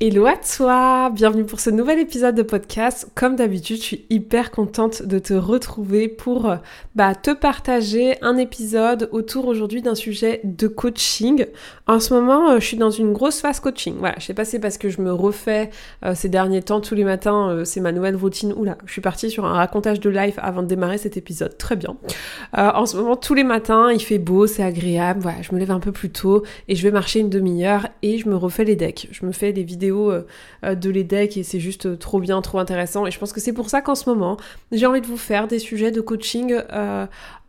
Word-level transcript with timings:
Hello 0.00 0.26
à 0.26 0.36
toi, 0.36 1.10
bienvenue 1.10 1.44
pour 1.44 1.58
ce 1.58 1.70
nouvel 1.70 1.98
épisode 1.98 2.36
de 2.36 2.44
podcast. 2.44 3.10
Comme 3.16 3.34
d'habitude, 3.34 3.78
je 3.78 3.82
suis 3.82 4.06
hyper 4.10 4.52
contente 4.52 5.02
de 5.02 5.18
te 5.18 5.34
retrouver 5.34 6.06
pour 6.06 6.54
bah, 6.94 7.16
te 7.16 7.32
partager 7.32 8.14
un 8.22 8.36
épisode 8.36 9.08
autour 9.10 9.48
aujourd'hui 9.48 9.82
d'un 9.82 9.96
sujet 9.96 10.40
de 10.44 10.68
coaching. 10.68 11.46
En 11.88 11.98
ce 11.98 12.14
moment, 12.14 12.50
euh, 12.50 12.60
je 12.60 12.64
suis 12.64 12.76
dans 12.76 12.92
une 12.92 13.12
grosse 13.12 13.40
phase 13.40 13.58
coaching. 13.58 13.96
Voilà, 13.98 14.14
je 14.20 14.26
sais 14.26 14.34
pas, 14.34 14.44
c'est 14.44 14.60
parce 14.60 14.78
que 14.78 14.88
je 14.88 15.00
me 15.00 15.12
refais 15.12 15.70
euh, 16.04 16.14
ces 16.14 16.28
derniers 16.28 16.62
temps 16.62 16.80
tous 16.80 16.94
les 16.94 17.02
matins, 17.02 17.50
euh, 17.50 17.64
c'est 17.64 17.80
ma 17.80 17.90
nouvelle 17.90 18.14
routine. 18.14 18.52
Oula, 18.52 18.78
je 18.86 18.92
suis 18.92 19.00
partie 19.00 19.30
sur 19.30 19.46
un 19.46 19.52
racontage 19.54 19.98
de 19.98 20.10
live 20.10 20.34
avant 20.38 20.62
de 20.62 20.68
démarrer 20.68 20.98
cet 20.98 21.16
épisode. 21.16 21.58
Très 21.58 21.74
bien. 21.74 21.96
en 22.52 22.86
ce 22.86 22.96
moment, 22.96 23.16
tous 23.16 23.34
les 23.34 23.42
matins, 23.42 23.90
il 23.90 24.00
fait 24.00 24.18
beau, 24.18 24.46
c'est 24.46 24.62
agréable. 24.62 25.22
Voilà, 25.22 25.42
je 25.42 25.52
me 25.52 25.58
lève 25.58 25.72
un 25.72 25.80
peu 25.80 25.90
plus 25.90 26.10
tôt 26.10 26.44
et 26.68 26.76
je 26.76 26.84
vais 26.84 26.92
marcher 26.92 27.18
une 27.18 27.30
demi-heure 27.30 27.88
et 28.02 28.18
je 28.18 28.28
me 28.28 28.36
refais 28.36 28.62
les 28.62 28.76
decks. 28.76 29.08
Je 29.10 29.26
me 29.26 29.32
fais 29.32 29.52
des 29.52 29.64
vidéos 29.64 29.87
euh, 29.96 30.26
euh, 30.64 30.74
de 30.74 30.90
les 30.90 31.04
decks 31.04 31.36
et 31.36 31.42
c'est 31.42 31.60
juste 31.60 31.86
euh, 31.86 31.96
trop 31.96 32.20
bien, 32.20 32.40
trop 32.42 32.58
intéressant. 32.58 33.06
Et 33.06 33.10
je 33.10 33.18
pense 33.18 33.32
que 33.32 33.40
c'est 33.40 33.52
pour 33.52 33.70
ça 33.70 33.80
qu'en 33.80 33.94
ce 33.94 34.08
moment, 34.08 34.36
j'ai 34.72 34.86
envie 34.86 35.00
de 35.00 35.06
vous 35.06 35.16
faire 35.16 35.48
des 35.48 35.58
sujets 35.58 35.90
de 35.90 36.00
coaching 36.00 36.56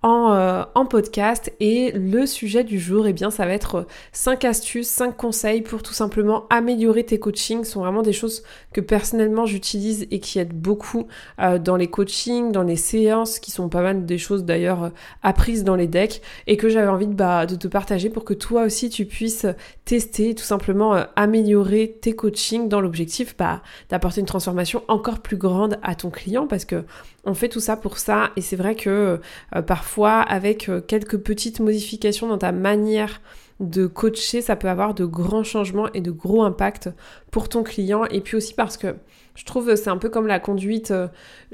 en, 0.01 0.85
podcast. 0.89 1.51
Et 1.59 1.91
le 1.91 2.25
sujet 2.25 2.63
du 2.63 2.79
jour, 2.79 3.05
et 3.05 3.09
eh 3.09 3.13
bien, 3.13 3.29
ça 3.29 3.45
va 3.45 3.53
être 3.53 3.85
5 4.13 4.45
astuces, 4.45 4.87
5 4.87 5.15
conseils 5.15 5.61
pour 5.61 5.83
tout 5.83 5.93
simplement 5.93 6.45
améliorer 6.49 7.03
tes 7.03 7.19
coachings. 7.19 7.63
Ce 7.63 7.73
sont 7.73 7.81
vraiment 7.81 8.01
des 8.01 8.13
choses 8.13 8.43
que 8.73 8.81
personnellement 8.81 9.45
j'utilise 9.45 10.07
et 10.09 10.19
qui 10.19 10.39
aident 10.39 10.53
beaucoup 10.53 11.07
dans 11.37 11.75
les 11.75 11.87
coachings, 11.87 12.51
dans 12.51 12.63
les 12.63 12.77
séances, 12.77 13.39
qui 13.39 13.51
sont 13.51 13.69
pas 13.69 13.81
mal 13.81 14.05
des 14.05 14.17
choses 14.17 14.45
d'ailleurs 14.45 14.91
apprises 15.21 15.63
dans 15.63 15.75
les 15.75 15.87
decks 15.87 16.21
et 16.47 16.57
que 16.57 16.69
j'avais 16.69 16.87
envie 16.87 17.07
de, 17.07 17.13
bah, 17.13 17.45
de 17.45 17.55
te 17.55 17.67
partager 17.67 18.09
pour 18.09 18.23
que 18.23 18.33
toi 18.33 18.63
aussi 18.63 18.89
tu 18.89 19.05
puisses 19.05 19.45
tester, 19.85 20.33
tout 20.33 20.43
simplement 20.43 21.03
améliorer 21.15 21.97
tes 22.01 22.13
coachings 22.13 22.28
dans 22.67 22.81
l'objectif 22.81 23.35
bah, 23.37 23.61
d'apporter 23.89 24.21
une 24.21 24.25
transformation 24.25 24.83
encore 24.87 25.19
plus 25.19 25.37
grande 25.37 25.77
à 25.83 25.95
ton 25.95 26.09
client 26.09 26.47
parce 26.47 26.65
que 26.65 26.83
on 27.25 27.33
fait 27.33 27.49
tout 27.49 27.59
ça 27.59 27.75
pour 27.75 27.97
ça 27.97 28.29
et 28.35 28.41
c'est 28.41 28.55
vrai 28.55 28.75
que 28.75 29.19
parfois 29.67 29.89
fois 29.89 30.21
avec 30.21 30.69
euh, 30.69 30.81
quelques 30.81 31.17
petites 31.17 31.59
modifications 31.59 32.27
dans 32.27 32.37
ta 32.37 32.51
manière 32.51 33.21
de 33.59 33.87
coacher, 33.87 34.41
ça 34.41 34.55
peut 34.55 34.69
avoir 34.69 34.93
de 34.93 35.03
grands 35.03 35.43
changements 35.43 35.91
et 35.93 35.99
de 35.99 36.11
gros 36.11 36.43
impacts 36.43 36.89
pour 37.29 37.49
ton 37.49 37.63
client. 37.63 38.05
Et 38.05 38.21
puis 38.21 38.37
aussi 38.37 38.53
parce 38.53 38.77
que 38.77 38.95
je 39.35 39.43
trouve 39.45 39.75
c'est 39.75 39.89
un 39.89 39.97
peu 39.97 40.09
comme 40.09 40.27
la 40.27 40.39
conduite, 40.39 40.91
euh, 40.91 41.07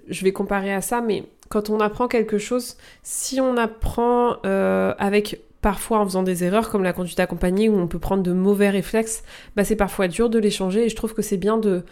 je 0.08 0.24
vais 0.24 0.32
comparer 0.32 0.74
à 0.74 0.82
ça, 0.82 1.02
mais 1.02 1.24
quand 1.50 1.70
on 1.70 1.80
apprend 1.80 2.08
quelque 2.08 2.38
chose, 2.38 2.78
si 3.04 3.40
on 3.42 3.58
apprend 3.58 4.38
euh, 4.46 4.94
avec 4.98 5.42
parfois 5.66 5.98
en 5.98 6.06
faisant 6.06 6.22
des 6.22 6.44
erreurs 6.44 6.70
comme 6.70 6.84
la 6.84 6.94
conduite 6.94 7.20
accompagnée 7.20 7.70
où 7.70 7.80
on 7.80 7.88
peut 7.88 7.98
prendre 7.98 8.22
de 8.22 8.34
mauvais 8.34 8.70
réflexes, 8.70 9.24
bah 9.56 9.64
c'est 9.64 9.76
parfois 9.76 10.08
dur 10.08 10.30
de 10.30 10.38
les 10.38 10.52
changer 10.52 10.86
et 10.86 10.90
je 10.90 10.96
trouve 10.96 11.16
que 11.16 11.24
c'est 11.24 11.38
bien 11.38 11.58
de 11.58 11.84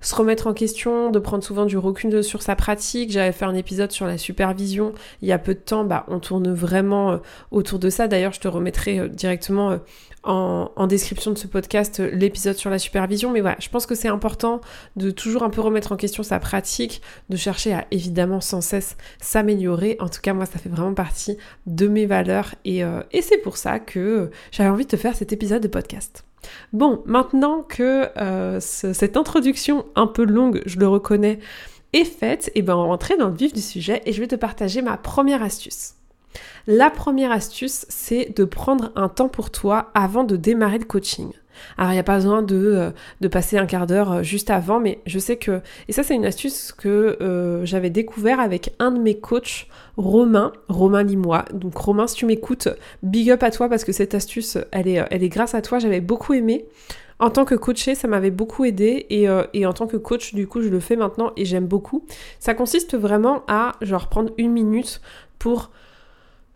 se 0.00 0.14
remettre 0.14 0.46
en 0.46 0.54
question, 0.54 1.10
de 1.10 1.18
prendre 1.18 1.44
souvent 1.44 1.66
du 1.66 1.76
recul 1.76 2.24
sur 2.24 2.42
sa 2.42 2.56
pratique. 2.56 3.10
J'avais 3.10 3.32
fait 3.32 3.44
un 3.44 3.54
épisode 3.54 3.92
sur 3.92 4.06
la 4.06 4.18
supervision 4.18 4.94
il 5.22 5.28
y 5.28 5.32
a 5.32 5.38
peu 5.38 5.54
de 5.54 5.60
temps, 5.60 5.84
bah, 5.84 6.04
on 6.08 6.18
tourne 6.18 6.52
vraiment 6.52 7.12
euh, 7.12 7.16
autour 7.50 7.78
de 7.78 7.90
ça. 7.90 8.08
D'ailleurs, 8.08 8.32
je 8.32 8.40
te 8.40 8.48
remettrai 8.48 8.98
euh, 8.98 9.08
directement 9.08 9.70
euh, 9.70 9.78
en, 10.22 10.86
description 10.86 11.30
de 11.30 11.38
ce 11.38 11.46
podcast 11.46 12.00
l'épisode 12.00 12.56
sur 12.56 12.70
la 12.70 12.78
supervision. 12.78 13.30
Mais 13.30 13.40
voilà, 13.40 13.56
je 13.60 13.68
pense 13.68 13.86
que 13.86 13.94
c'est 13.94 14.08
important 14.08 14.60
de 14.96 15.10
toujours 15.10 15.42
un 15.42 15.50
peu 15.50 15.60
remettre 15.60 15.92
en 15.92 15.96
question 15.96 16.22
sa 16.22 16.38
pratique, 16.38 17.00
de 17.28 17.36
chercher 17.36 17.72
à 17.72 17.86
évidemment 17.90 18.40
sans 18.40 18.60
cesse 18.60 18.96
s'améliorer. 19.20 19.96
En 20.00 20.08
tout 20.08 20.20
cas, 20.20 20.32
moi, 20.34 20.46
ça 20.46 20.58
fait 20.58 20.68
vraiment 20.68 20.94
partie 20.94 21.36
de 21.66 21.88
mes 21.88 22.06
valeurs 22.06 22.54
et, 22.64 22.82
et 23.12 23.22
c'est 23.22 23.38
pour 23.38 23.56
ça 23.56 23.78
que 23.78 24.30
j'avais 24.50 24.68
envie 24.68 24.84
de 24.84 24.90
te 24.90 24.96
faire 24.96 25.14
cet 25.14 25.32
épisode 25.32 25.62
de 25.62 25.68
podcast. 25.68 26.24
Bon, 26.72 27.02
maintenant 27.06 27.62
que 27.62 28.08
euh, 28.16 28.60
cette 28.60 29.16
introduction 29.16 29.86
un 29.96 30.06
peu 30.06 30.24
longue, 30.24 30.62
je 30.66 30.78
le 30.78 30.88
reconnais, 30.88 31.38
est 31.92 32.04
faite, 32.04 32.48
et 32.48 32.60
eh 32.60 32.62
ben 32.62 32.76
on 32.76 32.82
va 32.82 32.88
rentrer 32.88 33.16
dans 33.16 33.28
le 33.28 33.34
vif 33.34 33.52
du 33.52 33.60
sujet 33.60 34.00
et 34.06 34.12
je 34.12 34.20
vais 34.20 34.28
te 34.28 34.36
partager 34.36 34.80
ma 34.80 34.96
première 34.96 35.42
astuce. 35.42 35.94
La 36.66 36.90
première 36.90 37.32
astuce, 37.32 37.84
c'est 37.88 38.36
de 38.36 38.44
prendre 38.44 38.92
un 38.94 39.08
temps 39.08 39.28
pour 39.28 39.50
toi 39.50 39.90
avant 39.94 40.22
de 40.22 40.36
démarrer 40.36 40.78
le 40.78 40.84
coaching. 40.84 41.32
Alors 41.78 41.92
il 41.92 41.94
n'y 41.94 42.00
a 42.00 42.04
pas 42.04 42.16
besoin 42.16 42.42
de, 42.42 42.56
euh, 42.56 42.90
de 43.20 43.28
passer 43.28 43.58
un 43.58 43.66
quart 43.66 43.86
d'heure 43.86 44.12
euh, 44.12 44.22
juste 44.22 44.50
avant, 44.50 44.80
mais 44.80 45.00
je 45.06 45.18
sais 45.18 45.36
que, 45.36 45.60
et 45.88 45.92
ça 45.92 46.02
c'est 46.02 46.14
une 46.14 46.26
astuce 46.26 46.72
que 46.72 47.18
euh, 47.20 47.64
j'avais 47.64 47.90
découvert 47.90 48.40
avec 48.40 48.74
un 48.78 48.90
de 48.90 48.98
mes 48.98 49.18
coachs, 49.18 49.66
Romain, 49.96 50.52
Romain 50.68 51.02
Limois. 51.02 51.44
Donc 51.52 51.76
Romain, 51.76 52.06
si 52.06 52.16
tu 52.16 52.26
m'écoutes, 52.26 52.68
big 53.02 53.30
up 53.30 53.42
à 53.42 53.50
toi 53.50 53.68
parce 53.68 53.84
que 53.84 53.92
cette 53.92 54.14
astuce, 54.14 54.58
elle 54.72 54.88
est, 54.88 55.04
elle 55.10 55.22
est 55.22 55.28
grâce 55.28 55.54
à 55.54 55.62
toi, 55.62 55.78
j'avais 55.78 56.00
beaucoup 56.00 56.34
aimé. 56.34 56.66
En 57.18 57.28
tant 57.28 57.44
que 57.44 57.54
coaché, 57.54 57.94
ça 57.94 58.08
m'avait 58.08 58.30
beaucoup 58.30 58.64
aidé 58.64 59.04
et, 59.10 59.26
et, 59.52 59.66
en 59.66 59.74
tant 59.74 59.86
que 59.86 59.98
coach, 59.98 60.32
du 60.32 60.46
coup, 60.46 60.62
je 60.62 60.70
le 60.70 60.80
fais 60.80 60.96
maintenant 60.96 61.32
et 61.36 61.44
j'aime 61.44 61.66
beaucoup. 61.66 62.06
Ça 62.38 62.54
consiste 62.54 62.96
vraiment 62.96 63.42
à 63.46 63.72
genre 63.82 64.08
prendre 64.08 64.32
une 64.38 64.52
minute 64.52 65.02
pour 65.38 65.70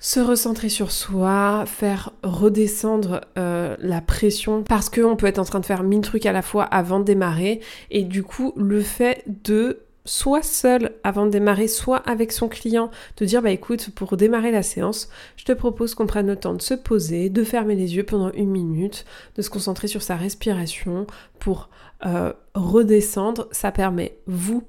se 0.05 0.21
recentrer 0.21 0.69
sur 0.69 0.93
soi, 0.93 1.65
faire 1.67 2.13
redescendre 2.23 3.23
euh, 3.39 3.75
la 3.79 4.03
pression 4.03 4.63
parce 4.63 4.91
qu'on 4.91 5.17
peut 5.17 5.25
être 5.25 5.39
en 5.39 5.45
train 5.45 5.61
de 5.61 5.65
faire 5.65 5.83
mille 5.83 6.03
trucs 6.03 6.27
à 6.27 6.33
la 6.33 6.43
fois 6.43 6.65
avant 6.65 6.99
de 6.99 7.05
démarrer 7.05 7.61
et 7.91 8.03
du 8.05 8.23
coup 8.23 8.53
le 8.55 8.83
fait 8.83 9.25
de 9.27 9.81
soit 10.05 10.43
seul 10.43 10.93
avant 11.05 11.25
de 11.25 11.31
démarrer, 11.31 11.69
soit 11.69 12.07
avec 12.07 12.33
son 12.33 12.49
client, 12.49 12.91
de 13.17 13.25
dire 13.25 13.41
bah 13.41 13.51
écoute, 13.51 13.95
pour 13.95 14.19
démarrer 14.19 14.51
la 14.51 14.63
séance, 14.63 15.09
je 15.39 15.47
te 15.47 15.53
propose 15.53 15.95
qu'on 15.95 16.05
prenne 16.05 16.27
le 16.27 16.37
temps 16.37 16.53
de 16.53 16.61
se 16.61 16.75
poser, 16.75 17.31
de 17.31 17.43
fermer 17.43 17.75
les 17.75 17.97
yeux 17.97 18.05
pendant 18.05 18.31
une 18.33 18.51
minute, 18.51 19.07
de 19.37 19.41
se 19.41 19.49
concentrer 19.49 19.89
sur 19.89 20.03
sa 20.03 20.17
respiration 20.17 21.07
pour 21.39 21.71
euh, 22.05 22.35
redescendre. 22.55 23.49
Ça 23.53 23.73
permet, 23.73 24.19
vous, 24.27 24.65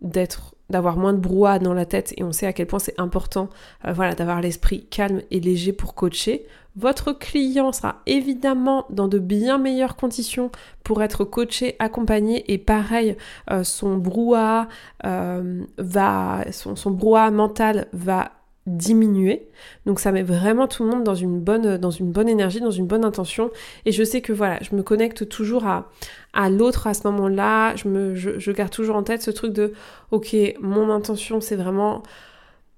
d'être 0.00 0.54
d'avoir 0.70 0.96
moins 0.96 1.12
de 1.12 1.18
brouhaha 1.18 1.58
dans 1.58 1.74
la 1.74 1.86
tête 1.86 2.14
et 2.16 2.22
on 2.22 2.32
sait 2.32 2.46
à 2.46 2.52
quel 2.52 2.66
point 2.66 2.78
c'est 2.78 2.98
important 2.98 3.48
euh, 3.86 3.92
voilà 3.92 4.14
d'avoir 4.14 4.40
l'esprit 4.40 4.86
calme 4.86 5.22
et 5.30 5.40
léger 5.40 5.72
pour 5.72 5.94
coacher. 5.94 6.46
Votre 6.76 7.12
client 7.12 7.72
sera 7.72 8.02
évidemment 8.06 8.86
dans 8.90 9.08
de 9.08 9.18
bien 9.18 9.58
meilleures 9.58 9.96
conditions 9.96 10.52
pour 10.84 11.02
être 11.02 11.24
coaché, 11.24 11.74
accompagné 11.80 12.52
et 12.52 12.58
pareil 12.58 13.16
euh, 13.50 13.64
son 13.64 13.96
brouhaha 13.96 14.68
euh, 15.04 15.64
va 15.78 16.44
son, 16.52 16.76
son 16.76 16.90
brouhaha 16.92 17.30
mental 17.30 17.88
va 17.92 18.32
diminuer. 18.68 19.48
Donc 19.86 20.00
ça 20.00 20.12
met 20.12 20.22
vraiment 20.22 20.68
tout 20.68 20.84
le 20.84 20.90
monde 20.90 21.04
dans 21.04 21.14
une 21.14 21.40
bonne, 21.40 21.76
dans 21.78 21.90
une 21.90 22.12
bonne 22.12 22.28
énergie, 22.28 22.60
dans 22.60 22.70
une 22.70 22.86
bonne 22.86 23.04
intention. 23.04 23.50
Et 23.84 23.92
je 23.92 24.02
sais 24.04 24.20
que 24.20 24.32
voilà, 24.32 24.58
je 24.62 24.74
me 24.76 24.82
connecte 24.82 25.28
toujours 25.28 25.66
à, 25.66 25.90
à 26.32 26.50
l'autre 26.50 26.86
à 26.86 26.94
ce 26.94 27.06
moment-là. 27.08 27.74
Je, 27.76 27.88
me, 27.88 28.14
je, 28.14 28.50
garde 28.52 28.70
toujours 28.70 28.96
en 28.96 29.02
tête 29.02 29.22
ce 29.22 29.30
truc 29.30 29.52
de 29.52 29.72
ok, 30.10 30.36
mon 30.60 30.90
intention 30.90 31.40
c'est 31.40 31.56
vraiment 31.56 32.02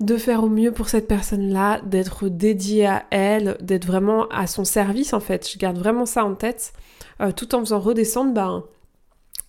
de 0.01 0.17
faire 0.17 0.43
au 0.43 0.49
mieux 0.49 0.73
pour 0.73 0.89
cette 0.89 1.07
personne-là, 1.07 1.81
d'être 1.85 2.29
dédié 2.29 2.87
à 2.87 3.05
elle, 3.11 3.59
d'être 3.61 3.85
vraiment 3.85 4.27
à 4.29 4.47
son 4.47 4.65
service 4.65 5.13
en 5.13 5.21
fait. 5.21 5.51
Je 5.51 5.59
garde 5.59 5.77
vraiment 5.77 6.07
ça 6.07 6.25
en 6.25 6.35
tête, 6.35 6.73
euh, 7.21 7.33
tout 7.33 7.55
en 7.55 7.61
faisant 7.61 7.81
redescendre 7.81 8.33
ben, 8.33 8.65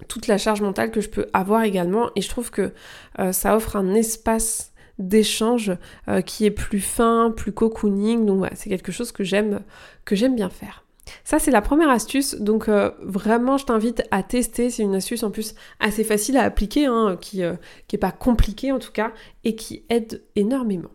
toute 0.10 0.28
la 0.28 0.38
charge 0.38 0.62
mentale 0.62 0.92
que 0.92 1.00
je 1.00 1.10
peux 1.10 1.28
avoir 1.34 1.64
également. 1.64 2.10
Et 2.18 2.22
je 2.22 2.28
trouve 2.28 2.52
que 2.52 2.74
euh, 3.20 3.32
ça 3.32 3.56
offre 3.56 3.78
un 3.78 3.94
espace 3.94 4.71
d'échange 5.02 5.72
euh, 6.08 6.22
qui 6.22 6.46
est 6.46 6.52
plus 6.52 6.80
fin, 6.80 7.34
plus 7.36 7.52
cocooning. 7.52 8.26
Donc 8.26 8.40
voilà, 8.40 8.56
c'est 8.56 8.70
quelque 8.70 8.92
chose 8.92 9.12
que 9.12 9.24
j'aime 9.24 9.62
que 10.06 10.16
j'aime 10.16 10.36
bien 10.36 10.50
faire. 10.50 10.86
Ça, 11.24 11.40
c'est 11.40 11.52
la 11.52 11.62
première 11.62 11.90
astuce. 11.90 12.36
Donc, 12.36 12.70
euh, 12.70 12.92
vraiment, 13.02 13.58
je 13.58 13.66
t'invite 13.66 14.04
à 14.12 14.24
tester. 14.24 14.70
C'est 14.70 14.84
une 14.84 14.96
astuce 14.96 15.24
en 15.24 15.32
plus 15.32 15.56
assez 15.80 16.04
facile 16.04 16.38
à 16.38 16.44
appliquer, 16.44 16.86
hein, 16.86 17.18
qui 17.20 17.38
n'est 17.38 17.46
euh, 17.46 17.98
pas 18.00 18.12
compliquée 18.12 18.72
en 18.72 18.80
tout 18.80 18.92
cas, 18.92 19.12
et 19.44 19.56
qui 19.56 19.84
aide 19.90 20.24
énormément. 20.36 20.90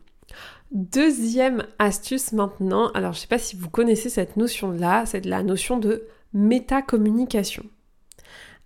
Deuxième 0.73 1.64
astuce 1.79 2.32
maintenant. 2.32 2.91
Alors, 2.93 3.12
je 3.12 3.19
ne 3.19 3.20
sais 3.23 3.29
pas 3.29 3.38
si 3.38 3.56
vous 3.56 3.70
connaissez 3.70 4.08
cette 4.08 4.37
notion-là. 4.37 5.06
C'est 5.06 5.25
la 5.25 5.43
notion 5.43 5.79
de 5.79 6.06
métacommunication. 6.32 7.64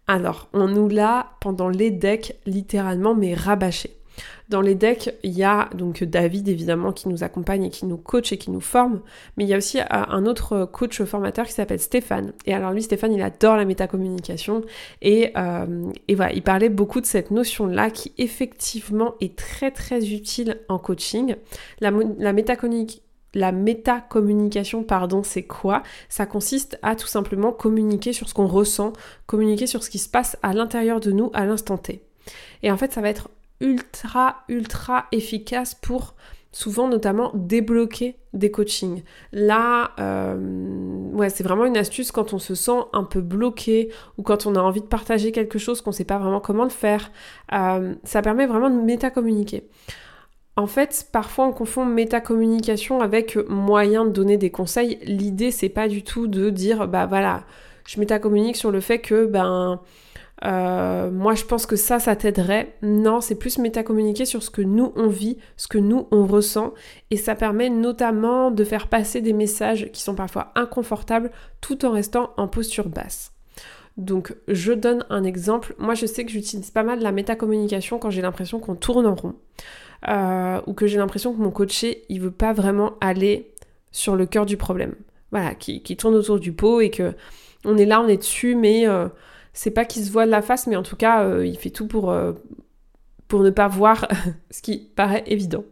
Alors, 0.06 0.48
on 0.52 0.66
nous 0.66 0.88
l'a 0.88 1.36
pendant 1.40 1.68
les 1.68 1.90
decks 1.90 2.36
littéralement, 2.46 3.14
mais 3.14 3.34
rabâché. 3.34 3.99
Dans 4.50 4.60
les 4.62 4.74
decks, 4.74 5.14
il 5.22 5.30
y 5.30 5.44
a 5.44 5.70
donc 5.76 6.02
David 6.02 6.48
évidemment 6.48 6.90
qui 6.90 7.08
nous 7.08 7.22
accompagne 7.22 7.62
et 7.66 7.70
qui 7.70 7.86
nous 7.86 7.96
coach 7.96 8.32
et 8.32 8.36
qui 8.36 8.50
nous 8.50 8.60
forme, 8.60 9.00
mais 9.36 9.44
il 9.44 9.48
y 9.48 9.54
a 9.54 9.56
aussi 9.56 9.78
euh, 9.78 9.84
un 9.88 10.26
autre 10.26 10.64
coach 10.64 11.00
formateur 11.04 11.46
qui 11.46 11.52
s'appelle 11.52 11.78
Stéphane. 11.78 12.32
Et 12.46 12.52
alors 12.52 12.72
lui, 12.72 12.82
Stéphane, 12.82 13.12
il 13.12 13.22
adore 13.22 13.56
la 13.56 13.64
métacommunication 13.64 14.62
et, 15.02 15.30
euh, 15.36 15.92
voilà, 16.16 16.32
il 16.32 16.42
parlait 16.42 16.68
beaucoup 16.68 17.00
de 17.00 17.06
cette 17.06 17.30
notion-là 17.30 17.90
qui 17.90 18.12
effectivement 18.18 19.14
est 19.20 19.38
très 19.38 19.70
très 19.70 20.12
utile 20.12 20.58
en 20.68 20.80
coaching. 20.80 21.36
La 21.80 23.52
métacommunication, 23.52 24.82
pardon, 24.82 25.22
c'est 25.22 25.44
quoi? 25.44 25.84
Ça 26.08 26.26
consiste 26.26 26.76
à 26.82 26.96
tout 26.96 27.06
simplement 27.06 27.52
communiquer 27.52 28.12
sur 28.12 28.28
ce 28.28 28.34
qu'on 28.34 28.48
ressent, 28.48 28.94
communiquer 29.26 29.68
sur 29.68 29.84
ce 29.84 29.90
qui 29.90 30.00
se 30.00 30.08
passe 30.08 30.36
à 30.42 30.54
l'intérieur 30.54 30.98
de 30.98 31.12
nous 31.12 31.30
à 31.34 31.46
l'instant 31.46 31.78
T. 31.78 32.02
Et 32.64 32.72
en 32.72 32.76
fait, 32.76 32.92
ça 32.92 33.00
va 33.00 33.08
être 33.10 33.30
ultra, 33.60 34.44
ultra 34.48 35.06
efficace 35.12 35.74
pour 35.74 36.14
souvent 36.52 36.88
notamment 36.88 37.30
débloquer 37.34 38.16
des 38.32 38.50
coachings. 38.50 39.02
Là, 39.32 39.92
euh, 40.00 40.36
ouais, 41.12 41.30
c'est 41.30 41.44
vraiment 41.44 41.64
une 41.64 41.76
astuce 41.76 42.10
quand 42.10 42.32
on 42.32 42.38
se 42.38 42.54
sent 42.54 42.80
un 42.92 43.04
peu 43.04 43.20
bloqué 43.20 43.90
ou 44.18 44.22
quand 44.22 44.46
on 44.46 44.56
a 44.56 44.60
envie 44.60 44.80
de 44.80 44.86
partager 44.86 45.32
quelque 45.32 45.58
chose 45.58 45.80
qu'on 45.80 45.90
ne 45.90 45.94
sait 45.94 46.04
pas 46.04 46.18
vraiment 46.18 46.40
comment 46.40 46.64
le 46.64 46.70
faire. 46.70 47.12
Euh, 47.52 47.94
ça 48.04 48.22
permet 48.22 48.46
vraiment 48.46 48.70
de 48.70 48.80
métacommuniquer. 48.80 49.68
En 50.56 50.66
fait, 50.66 51.08
parfois 51.12 51.46
on 51.46 51.52
confond 51.52 51.84
métacommunication 51.84 53.00
avec 53.00 53.38
moyen 53.48 54.04
de 54.04 54.10
donner 54.10 54.36
des 54.36 54.50
conseils. 54.50 54.98
L'idée, 55.04 55.52
c'est 55.52 55.68
pas 55.68 55.88
du 55.88 56.02
tout 56.02 56.26
de 56.26 56.50
dire, 56.50 56.88
bah 56.88 57.06
voilà, 57.06 57.44
je 57.86 58.00
métacommunique 58.00 58.56
sur 58.56 58.70
le 58.70 58.80
fait 58.80 58.98
que, 58.98 59.24
ben, 59.24 59.80
euh, 60.44 61.10
moi 61.10 61.34
je 61.34 61.44
pense 61.44 61.66
que 61.66 61.76
ça, 61.76 61.98
ça 61.98 62.16
t'aiderait. 62.16 62.74
Non, 62.82 63.20
c'est 63.20 63.34
plus 63.34 63.58
métacommuniquer 63.58 64.24
sur 64.24 64.42
ce 64.42 64.50
que 64.50 64.62
nous 64.62 64.92
on 64.96 65.08
vit, 65.08 65.38
ce 65.56 65.68
que 65.68 65.78
nous 65.78 66.08
on 66.10 66.26
ressent. 66.26 66.72
Et 67.10 67.16
ça 67.16 67.34
permet 67.34 67.68
notamment 67.68 68.50
de 68.50 68.64
faire 68.64 68.88
passer 68.88 69.20
des 69.20 69.32
messages 69.32 69.90
qui 69.92 70.02
sont 70.02 70.14
parfois 70.14 70.52
inconfortables 70.54 71.30
tout 71.60 71.84
en 71.84 71.92
restant 71.92 72.32
en 72.36 72.48
posture 72.48 72.88
basse. 72.88 73.32
Donc 73.96 74.34
je 74.48 74.72
donne 74.72 75.04
un 75.10 75.24
exemple. 75.24 75.74
Moi 75.78 75.94
je 75.94 76.06
sais 76.06 76.24
que 76.24 76.30
j'utilise 76.30 76.70
pas 76.70 76.82
mal 76.82 77.00
la 77.00 77.12
métacommunication 77.12 77.98
quand 77.98 78.10
j'ai 78.10 78.22
l'impression 78.22 78.60
qu'on 78.60 78.76
tourne 78.76 79.06
en 79.06 79.14
rond. 79.14 79.34
Euh, 80.08 80.62
ou 80.66 80.72
que 80.72 80.86
j'ai 80.86 80.96
l'impression 80.96 81.34
que 81.34 81.42
mon 81.42 81.50
coaché, 81.50 82.04
il 82.08 82.20
veut 82.22 82.30
pas 82.30 82.54
vraiment 82.54 82.94
aller 83.02 83.52
sur 83.92 84.16
le 84.16 84.24
cœur 84.24 84.46
du 84.46 84.56
problème. 84.56 84.94
Voilà, 85.30 85.54
qui, 85.54 85.82
tourne 85.96 86.14
autour 86.14 86.40
du 86.40 86.52
pot 86.52 86.80
et 86.80 86.90
que 86.90 87.12
on 87.64 87.76
est 87.76 87.84
là, 87.84 88.00
on 88.00 88.08
est 88.08 88.16
dessus, 88.16 88.54
mais 88.54 88.88
euh, 88.88 89.08
c'est 89.52 89.70
pas 89.70 89.84
qu'il 89.84 90.04
se 90.04 90.10
voit 90.10 90.26
de 90.26 90.30
la 90.30 90.42
face, 90.42 90.66
mais 90.66 90.76
en 90.76 90.82
tout 90.82 90.96
cas, 90.96 91.24
euh, 91.24 91.46
il 91.46 91.56
fait 91.56 91.70
tout 91.70 91.86
pour, 91.86 92.14
pour 93.28 93.40
ne 93.40 93.50
pas 93.50 93.68
voir 93.68 94.08
ce 94.50 94.62
qui 94.62 94.90
paraît 94.94 95.24
évident. 95.26 95.64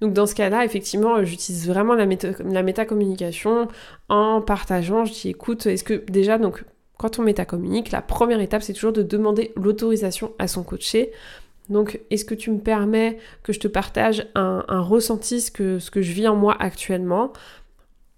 Donc 0.00 0.12
dans 0.12 0.26
ce 0.26 0.34
cas-là, 0.34 0.64
effectivement, 0.64 1.22
j'utilise 1.24 1.68
vraiment 1.68 1.94
la, 1.94 2.06
la 2.44 2.62
métacommunication 2.62 3.68
en 4.08 4.40
partageant. 4.40 5.04
Je 5.04 5.12
dis 5.12 5.28
écoute, 5.28 5.66
est-ce 5.66 5.84
que 5.84 6.04
déjà, 6.10 6.38
donc 6.38 6.64
quand 6.98 7.18
on 7.18 7.22
métacommunique, 7.22 7.92
la 7.92 8.02
première 8.02 8.40
étape, 8.40 8.62
c'est 8.62 8.72
toujours 8.72 8.92
de 8.92 9.02
demander 9.02 9.52
l'autorisation 9.56 10.32
à 10.38 10.48
son 10.48 10.62
coaché 10.62 11.12
donc, 11.70 12.00
est-ce 12.10 12.24
que 12.24 12.34
tu 12.34 12.50
me 12.50 12.58
permets 12.58 13.18
que 13.44 13.52
je 13.52 13.60
te 13.60 13.68
partage 13.68 14.26
un, 14.34 14.80
ressenti, 14.80 15.40
ce 15.40 15.52
que, 15.52 15.78
ce 15.78 15.90
que 15.90 16.02
je 16.02 16.12
vis 16.12 16.26
en 16.26 16.34
moi 16.34 16.56
actuellement? 16.58 17.32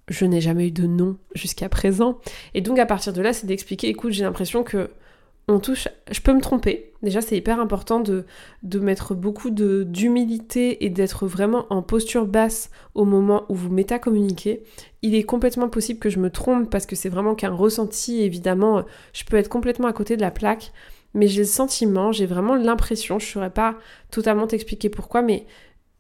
Je 0.08 0.24
n'ai 0.24 0.40
jamais 0.40 0.68
eu 0.68 0.70
de 0.70 0.86
non 0.86 1.18
jusqu'à 1.34 1.68
présent. 1.68 2.18
Et 2.54 2.62
donc, 2.62 2.78
à 2.78 2.86
partir 2.86 3.12
de 3.12 3.20
là, 3.20 3.34
c'est 3.34 3.46
d'expliquer, 3.46 3.88
écoute, 3.88 4.12
j'ai 4.12 4.24
l'impression 4.24 4.64
que 4.64 4.88
je 5.60 6.20
peux 6.20 6.32
me 6.32 6.40
tromper. 6.40 6.92
Déjà, 7.02 7.20
c'est 7.20 7.36
hyper 7.36 7.58
important 7.60 8.00
de, 8.00 8.24
mettre 8.78 9.14
beaucoup 9.14 9.50
d'humilité 9.50 10.84
et 10.84 10.88
d'être 10.90 11.26
vraiment 11.26 11.66
en 11.70 11.82
posture 11.82 12.26
basse 12.26 12.70
au 12.94 13.04
moment 13.04 13.44
où 13.48 13.54
vous 13.54 13.70
métacommuniquez. 13.70 14.62
Il 15.02 15.14
est 15.14 15.24
complètement 15.24 15.68
possible 15.68 15.98
que 15.98 16.10
je 16.10 16.20
me 16.20 16.30
trompe 16.30 16.70
parce 16.70 16.86
que 16.86 16.96
c'est 16.96 17.08
vraiment 17.08 17.34
qu'un 17.34 17.54
ressenti, 17.54 18.22
évidemment, 18.22 18.84
je 19.12 19.24
peux 19.24 19.36
être 19.36 19.48
complètement 19.48 19.88
à 19.88 19.92
côté 19.92 20.16
de 20.16 20.20
la 20.20 20.30
plaque 20.30 20.72
mais 21.14 21.28
j'ai 21.28 21.40
le 21.40 21.46
sentiment, 21.46 22.12
j'ai 22.12 22.26
vraiment 22.26 22.54
l'impression, 22.54 23.18
je 23.18 23.26
ne 23.26 23.32
saurais 23.32 23.50
pas 23.50 23.76
totalement 24.10 24.46
t'expliquer 24.46 24.88
pourquoi, 24.88 25.22
mais 25.22 25.46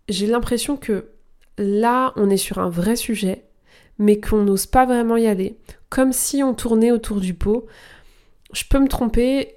j'ai 0.08 0.26
l'impression 0.26 0.76
que 0.76 1.10
là, 1.58 2.12
on 2.16 2.30
est 2.30 2.36
sur 2.36 2.58
un 2.58 2.70
vrai 2.70 2.96
sujet, 2.96 3.44
mais 3.98 4.20
qu'on 4.20 4.42
n'ose 4.42 4.66
pas 4.66 4.86
vraiment 4.86 5.16
y 5.16 5.26
aller, 5.26 5.58
comme 5.90 6.12
si 6.12 6.42
on 6.42 6.54
tournait 6.54 6.92
autour 6.92 7.20
du 7.20 7.34
pot. 7.34 7.66
Je 8.52 8.64
peux 8.68 8.78
me 8.78 8.88
tromper. 8.88 9.54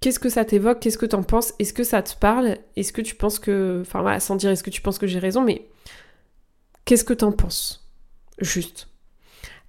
Qu'est-ce 0.00 0.18
que 0.18 0.28
ça 0.28 0.44
t'évoque? 0.44 0.80
Qu'est-ce 0.80 0.98
que 0.98 1.06
t'en 1.06 1.22
penses? 1.22 1.54
Est-ce 1.58 1.72
que 1.72 1.84
ça 1.84 2.02
te 2.02 2.14
parle? 2.16 2.58
Est-ce 2.76 2.92
que 2.92 3.02
tu 3.02 3.14
penses 3.14 3.38
que... 3.38 3.80
Enfin 3.80 4.02
voilà, 4.02 4.20
sans 4.20 4.36
dire 4.36 4.50
est-ce 4.50 4.62
que 4.62 4.70
tu 4.70 4.80
penses 4.80 4.98
que 4.98 5.06
j'ai 5.06 5.18
raison, 5.18 5.42
mais 5.42 5.66
qu'est-ce 6.84 7.04
que 7.04 7.14
t'en 7.14 7.32
penses? 7.32 7.88
Juste. 8.38 8.88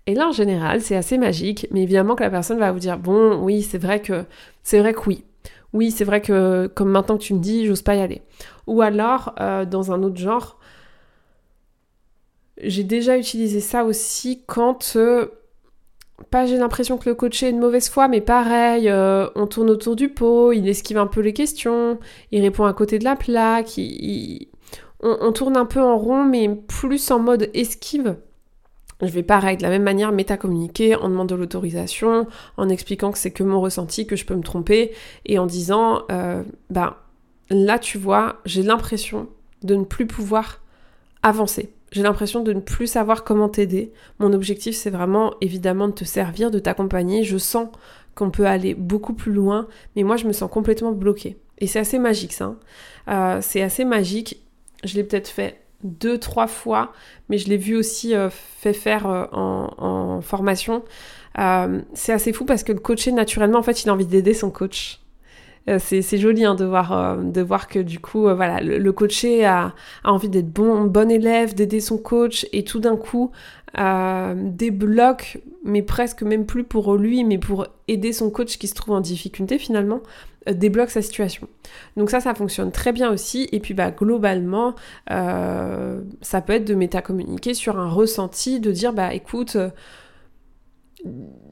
Et 0.05 0.13
là, 0.13 0.27
en 0.27 0.31
général, 0.31 0.81
c'est 0.81 0.95
assez 0.95 1.17
magique, 1.17 1.67
mais 1.71 1.83
évidemment 1.83 2.15
que 2.15 2.23
la 2.23 2.29
personne 2.29 2.59
va 2.59 2.71
vous 2.71 2.79
dire 2.79 2.97
bon, 2.97 3.37
oui, 3.41 3.61
c'est 3.61 3.77
vrai 3.77 4.01
que 4.01 4.25
c'est 4.63 4.79
vrai 4.79 4.93
que 4.93 5.01
oui. 5.07 5.25
Oui, 5.73 5.91
c'est 5.91 6.05
vrai 6.05 6.21
que 6.21 6.67
comme 6.67 6.89
maintenant 6.89 7.17
que 7.17 7.23
tu 7.23 7.33
me 7.33 7.39
dis, 7.39 7.65
j'ose 7.65 7.81
pas 7.81 7.95
y 7.95 8.01
aller. 8.01 8.21
Ou 8.67 8.81
alors, 8.81 9.33
euh, 9.39 9.65
dans 9.65 9.91
un 9.91 10.03
autre 10.03 10.17
genre, 10.17 10.59
j'ai 12.61 12.83
déjà 12.83 13.17
utilisé 13.17 13.59
ça 13.59 13.83
aussi 13.83 14.43
quand 14.47 14.93
euh, 14.95 15.27
pas 16.29 16.45
j'ai 16.45 16.57
l'impression 16.57 16.97
que 16.97 17.09
le 17.09 17.15
coach 17.15 17.43
est 17.43 17.49
une 17.49 17.59
mauvaise 17.59 17.89
foi, 17.89 18.07
mais 18.07 18.21
pareil, 18.21 18.89
euh, 18.89 19.27
on 19.35 19.47
tourne 19.47 19.69
autour 19.69 19.95
du 19.95 20.09
pot, 20.09 20.51
il 20.51 20.67
esquive 20.67 20.97
un 20.97 21.07
peu 21.07 21.21
les 21.21 21.33
questions, 21.33 21.99
il 22.31 22.41
répond 22.41 22.65
à 22.65 22.73
côté 22.73 22.99
de 22.99 23.03
la 23.03 23.15
plaque, 23.15 23.79
on, 25.01 25.31
tourne 25.31 25.57
un 25.57 25.65
peu 25.65 25.81
en 25.81 25.97
rond, 25.97 26.23
mais 26.23 26.49
plus 26.49 27.11
en 27.11 27.19
mode 27.19 27.49
esquive 27.53 28.15
je 29.01 29.11
vais 29.11 29.21
pareil, 29.21 29.57
de 29.57 29.61
la 29.61 29.69
même 29.69 29.83
manière, 29.83 30.11
métacommuniquer 30.11 30.95
en 30.95 31.09
demandant 31.09 31.35
l'autorisation, 31.35 32.25
en 32.57 32.67
expliquant 32.67 33.11
que 33.11 33.19
c'est 33.19 33.29
que 33.29 33.43
mon 33.43 33.61
ressenti, 33.61 34.07
que 34.07 34.15
je 34.15 34.25
peux 34.25 34.33
me 34.33 34.41
tromper, 34.41 34.91
et 35.25 35.37
en 35.37 35.45
disant, 35.45 36.01
euh, 36.11 36.41
bah 36.71 37.03
là 37.51 37.77
tu 37.77 37.99
vois, 37.99 38.37
j'ai 38.45 38.63
l'impression 38.63 39.29
de 39.61 39.75
ne 39.75 39.83
plus 39.83 40.07
pouvoir 40.07 40.61
avancer. 41.21 41.71
J'ai 41.91 42.03
l'impression 42.03 42.43
de 42.43 42.53
ne 42.53 42.59
plus 42.59 42.87
savoir 42.87 43.23
comment 43.23 43.49
t'aider. 43.49 43.93
Mon 44.19 44.33
objectif, 44.33 44.75
c'est 44.75 44.89
vraiment 44.89 45.33
évidemment 45.41 45.87
de 45.87 45.93
te 45.93 46.03
servir, 46.03 46.51
de 46.51 46.59
t'accompagner. 46.59 47.23
Je 47.23 47.37
sens 47.37 47.69
qu'on 48.15 48.31
peut 48.31 48.45
aller 48.45 48.73
beaucoup 48.73 49.13
plus 49.13 49.31
loin, 49.31 49.67
mais 49.95 50.03
moi, 50.03 50.17
je 50.17 50.27
me 50.27 50.33
sens 50.33 50.49
complètement 50.51 50.91
bloquée. 50.91 51.37
Et 51.59 51.67
c'est 51.67 51.79
assez 51.79 51.99
magique, 51.99 52.33
ça. 52.33 52.45
Hein. 52.45 52.57
Euh, 53.09 53.39
c'est 53.41 53.61
assez 53.61 53.85
magique. 53.85 54.41
Je 54.83 54.95
l'ai 54.95 55.03
peut-être 55.03 55.29
fait 55.29 55.61
deux, 55.83 56.17
trois 56.17 56.47
fois, 56.47 56.91
mais 57.29 57.37
je 57.37 57.49
l'ai 57.49 57.57
vu 57.57 57.75
aussi 57.75 58.15
euh, 58.15 58.29
fait 58.29 58.73
faire 58.73 59.07
euh, 59.07 59.25
en, 59.31 60.21
formation. 60.21 60.83
Euh, 61.39 61.81
c'est 61.93 62.13
assez 62.13 62.33
fou 62.33 62.45
parce 62.45 62.63
que 62.63 62.71
le 62.71 62.79
coaché, 62.79 63.11
naturellement, 63.11 63.59
en 63.59 63.63
fait, 63.63 63.83
il 63.83 63.89
a 63.89 63.93
envie 63.93 64.05
d'aider 64.05 64.33
son 64.33 64.49
coach. 64.49 64.99
C'est 65.79 66.17
joli 66.17 66.45
hein, 66.45 66.55
de, 66.55 66.65
voir, 66.65 67.17
voir 67.45 67.67
que 67.67 67.79
du 67.79 67.99
coup, 67.99 68.21
voilà, 68.21 68.61
le, 68.61 68.91
coaché 68.91 69.45
a, 69.45 69.73
envie 70.03 70.29
d'être 70.29 70.51
bon, 70.51 71.09
élève, 71.09 71.55
d'aider 71.55 71.79
son 71.79 71.97
coach, 71.97 72.45
et 72.53 72.63
tout 72.63 72.79
d'un 72.79 72.95
coup, 72.95 73.31
débloque, 73.75 75.39
mais 75.63 75.81
presque 75.81 76.23
même 76.23 76.45
plus 76.45 76.63
pour 76.63 76.95
lui, 76.95 77.23
mais 77.23 77.37
pour 77.37 77.67
aider 77.87 78.13
son 78.13 78.29
coach 78.29 78.57
qui 78.57 78.67
se 78.67 78.73
trouve 78.73 78.95
en 78.95 79.01
difficulté 79.01 79.57
finalement, 79.57 80.01
euh, 80.47 80.53
débloque 80.53 80.89
sa 80.89 81.01
situation. 81.01 81.47
Donc 81.95 82.09
ça, 82.09 82.19
ça 82.19 82.33
fonctionne 82.33 82.71
très 82.71 82.91
bien 82.91 83.11
aussi. 83.11 83.49
Et 83.51 83.59
puis 83.59 83.73
bah, 83.73 83.91
globalement, 83.91 84.75
euh, 85.11 86.01
ça 86.21 86.41
peut 86.41 86.53
être 86.53 86.65
de 86.65 86.75
métacommuniquer 86.75 87.53
sur 87.53 87.79
un 87.79 87.89
ressenti, 87.89 88.59
de 88.59 88.71
dire 88.71 88.93
bah 88.93 89.13
écoute, 89.13 89.55
euh, 89.55 89.69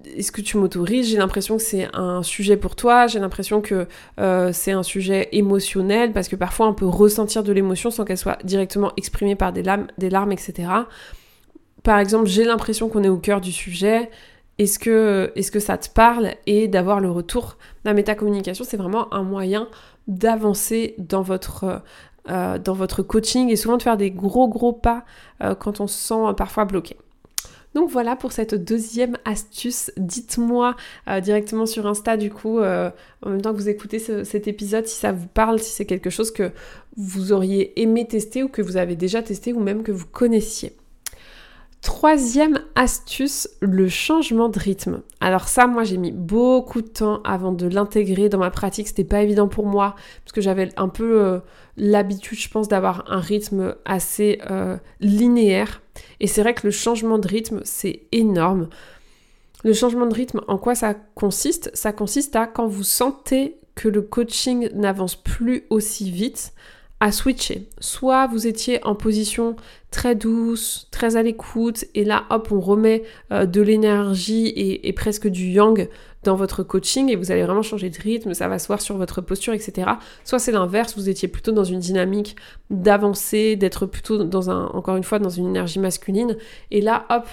est-ce 0.05 0.31
que 0.31 0.41
tu 0.41 0.57
m'autorises? 0.57 1.09
J'ai 1.09 1.17
l'impression 1.17 1.57
que 1.57 1.63
c'est 1.63 1.87
un 1.93 2.23
sujet 2.23 2.57
pour 2.57 2.75
toi, 2.75 3.07
j'ai 3.07 3.19
l'impression 3.19 3.61
que 3.61 3.87
c'est 4.51 4.71
un 4.71 4.83
sujet 4.83 5.29
émotionnel, 5.31 6.11
parce 6.13 6.27
que 6.27 6.35
parfois 6.35 6.67
on 6.67 6.73
peut 6.73 6.85
ressentir 6.85 7.43
de 7.43 7.51
l'émotion 7.51 7.89
sans 7.89 8.05
qu'elle 8.05 8.17
soit 8.17 8.37
directement 8.43 8.91
exprimée 8.97 9.35
par 9.35 9.51
des 9.51 9.63
larmes, 9.63 9.87
des 9.97 10.09
larmes, 10.09 10.31
etc. 10.31 10.67
Par 11.83 11.99
exemple, 11.99 12.27
j'ai 12.27 12.45
l'impression 12.45 12.87
qu'on 12.87 13.03
est 13.03 13.09
au 13.09 13.17
cœur 13.17 13.41
du 13.41 13.51
sujet, 13.51 14.09
est-ce 14.57 14.79
que, 14.79 15.59
ça 15.59 15.77
te 15.77 15.89
parle? 15.89 16.31
Et 16.45 16.67
d'avoir 16.67 16.99
le 16.99 17.11
retour 17.11 17.57
La 17.83 17.93
métacommunication, 17.93 18.63
c'est 18.63 18.77
vraiment 18.77 19.13
un 19.13 19.23
moyen 19.23 19.67
d'avancer 20.07 20.95
dans 20.97 21.21
votre, 21.21 21.81
euh, 22.29 22.57
dans 22.57 22.73
votre 22.73 23.03
coaching 23.03 23.49
et 23.49 23.55
souvent 23.55 23.77
de 23.77 23.83
faire 23.83 23.97
des 23.97 24.11
gros 24.11 24.47
gros 24.47 24.71
pas 24.71 25.03
euh, 25.43 25.55
quand 25.55 25.81
on 25.81 25.87
se 25.87 25.97
sent 25.97 26.33
parfois 26.37 26.65
bloqué. 26.65 26.95
Donc 27.75 27.91
voilà 27.91 28.15
pour 28.15 28.31
cette 28.31 28.55
deuxième 28.55 29.17
astuce. 29.25 29.91
Dites-moi 29.97 30.75
euh, 31.07 31.19
directement 31.19 31.67
sur 31.67 31.85
Insta 31.85 32.17
du 32.17 32.31
coup, 32.31 32.59
en 32.59 32.91
même 33.29 33.41
temps 33.41 33.51
que 33.51 33.57
vous 33.57 33.69
écoutez 33.69 33.99
cet 33.99 34.47
épisode, 34.47 34.87
si 34.87 34.97
ça 34.97 35.11
vous 35.11 35.27
parle, 35.27 35.59
si 35.59 35.71
c'est 35.71 35.85
quelque 35.85 36.09
chose 36.09 36.31
que 36.31 36.51
vous 36.97 37.31
auriez 37.31 37.79
aimé 37.81 38.07
tester 38.07 38.41
ou 38.41 38.47
que 38.47 38.61
vous 38.61 38.77
avez 38.77 38.95
déjà 38.95 39.21
testé 39.21 39.53
ou 39.53 39.59
même 39.59 39.83
que 39.83 39.91
vous 39.91 40.07
connaissiez. 40.07 40.73
Troisième 41.85 42.61
astuce, 42.73 43.47
le 43.59 43.87
changement 43.87 44.49
de 44.49 44.57
rythme. 44.57 45.01
Alors 45.19 45.47
ça, 45.47 45.67
moi 45.67 45.83
j'ai 45.83 45.97
mis 45.97 46.11
beaucoup 46.11 46.81
de 46.81 46.87
temps 46.87 47.21
avant 47.23 47.51
de 47.51 47.67
l'intégrer 47.67 48.27
dans 48.27 48.39
ma 48.39 48.49
pratique. 48.49 48.87
C'était 48.87 49.03
pas 49.03 49.21
évident 49.21 49.47
pour 49.47 49.67
moi 49.67 49.93
parce 50.23 50.31
que 50.31 50.41
j'avais 50.41 50.71
un 50.77 50.89
peu 50.89 51.21
euh, 51.21 51.39
l'habitude, 51.77 52.39
je 52.39 52.49
pense, 52.49 52.67
d'avoir 52.67 53.03
un 53.07 53.19
rythme 53.19 53.75
assez 53.85 54.39
euh, 54.49 54.77
linéaire. 54.99 55.83
Et 56.19 56.27
c'est 56.27 56.41
vrai 56.41 56.53
que 56.53 56.67
le 56.67 56.71
changement 56.71 57.17
de 57.17 57.27
rythme, 57.27 57.61
c'est 57.63 58.01
énorme. 58.11 58.69
Le 59.63 59.73
changement 59.73 60.05
de 60.05 60.13
rythme, 60.13 60.41
en 60.47 60.57
quoi 60.57 60.75
ça 60.75 60.93
consiste? 61.15 61.71
Ça 61.73 61.91
consiste 61.91 62.35
à 62.35 62.47
quand 62.47 62.67
vous 62.67 62.83
sentez 62.83 63.57
que 63.75 63.89
le 63.89 64.01
coaching 64.01 64.69
n'avance 64.73 65.15
plus 65.15 65.65
aussi 65.69 66.09
vite, 66.11 66.53
à 66.99 67.11
switcher. 67.11 67.67
Soit 67.79 68.27
vous 68.27 68.47
étiez 68.47 68.83
en 68.85 68.95
position 68.95 69.55
très 69.91 70.15
douce, 70.15 70.87
très 70.91 71.17
à 71.17 71.23
l'écoute, 71.23 71.85
et 71.93 72.03
là, 72.03 72.25
hop, 72.29 72.49
on 72.51 72.59
remet 72.59 73.03
euh, 73.31 73.45
de 73.45 73.61
l'énergie 73.61 74.47
et, 74.55 74.93
presque 74.93 75.27
du 75.27 75.47
yang 75.47 75.89
dans 76.25 76.35
votre 76.35 76.63
coaching 76.63 77.09
et 77.09 77.15
vous 77.15 77.31
allez 77.31 77.43
vraiment 77.43 77.61
changer 77.61 77.89
de 77.89 77.97
rythme, 77.97 78.33
ça 78.33 78.47
va 78.47 78.59
se 78.59 78.67
voir 78.67 78.81
sur 78.81 78.97
votre 78.97 79.21
posture, 79.21 79.53
etc. 79.53 79.91
Soit 80.25 80.39
c'est 80.39 80.51
l'inverse, 80.51 80.97
vous 80.97 81.07
étiez 81.07 81.27
plutôt 81.27 81.51
dans 81.51 81.63
une 81.63 81.79
dynamique 81.79 82.35
d'avancer, 82.69 83.55
d'être 83.55 83.85
plutôt 83.85 84.23
dans 84.23 84.49
un, 84.49 84.65
encore 84.67 84.97
une 84.97 85.03
fois, 85.03 85.19
dans 85.19 85.29
une 85.29 85.47
énergie 85.47 85.79
masculine, 85.79 86.35
et 86.71 86.81
là, 86.81 87.05
hop, 87.09 87.27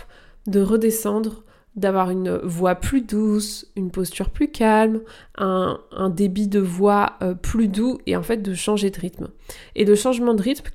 de 0.46 0.60
redescendre 0.60 1.42
d'avoir 1.74 2.10
une 2.10 2.36
voix 2.36 2.74
plus 2.74 3.00
douce, 3.00 3.66
une 3.76 3.90
posture 3.90 4.28
plus 4.28 4.48
calme, 4.48 5.00
un, 5.38 5.78
débit 6.10 6.46
de 6.48 6.60
voix 6.60 7.14
euh, 7.22 7.34
plus 7.34 7.68
doux 7.68 7.98
et 8.06 8.14
en 8.14 8.22
fait 8.22 8.42
de 8.42 8.52
changer 8.52 8.90
de 8.90 9.00
rythme. 9.00 9.28
Et 9.74 9.86
le 9.86 9.94
changement 9.94 10.34
de 10.34 10.42
rythme, 10.42 10.70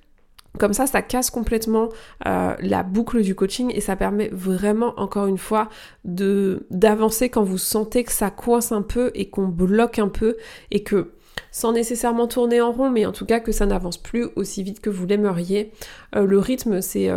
comme 0.58 0.74
ça, 0.74 0.88
ça 0.88 1.02
casse 1.02 1.30
complètement 1.30 1.90
euh, 2.26 2.56
la 2.60 2.84
boucle 2.84 3.22
du 3.22 3.36
coaching 3.36 3.72
et 3.74 3.82
ça 3.82 3.96
permet 3.96 4.30
vraiment, 4.32 4.94
encore 4.98 5.28
une 5.28 5.38
fois, 5.38 5.70
d'avancer 6.06 7.30
quand 7.30 7.44
vous 7.44 7.58
sentez 7.58 8.04
que 8.04 8.12
ça 8.12 8.30
coince 8.30 8.72
un 8.72 8.82
peu 8.82 9.12
et 9.16 9.30
qu'on 9.30 9.48
bloque 9.48 10.00
un 10.00 10.10
peu 10.10 10.38
et 10.72 10.84
que 10.84 11.12
sans 11.52 11.72
nécessairement 11.72 12.28
tourner 12.28 12.62
en 12.62 12.72
rond, 12.72 12.90
mais 12.90 13.06
en 13.06 13.12
tout 13.12 13.26
cas 13.26 13.40
que 13.40 13.52
ça 13.52 13.66
n'avance 13.66 13.98
plus 13.98 14.28
aussi 14.36 14.64
vite 14.64 14.80
que 14.80 14.90
vous 14.90 15.06
l'aimeriez. 15.06 15.72
Euh, 16.16 16.26
le 16.26 16.40
rythme, 16.40 16.82
c'est 16.82 17.10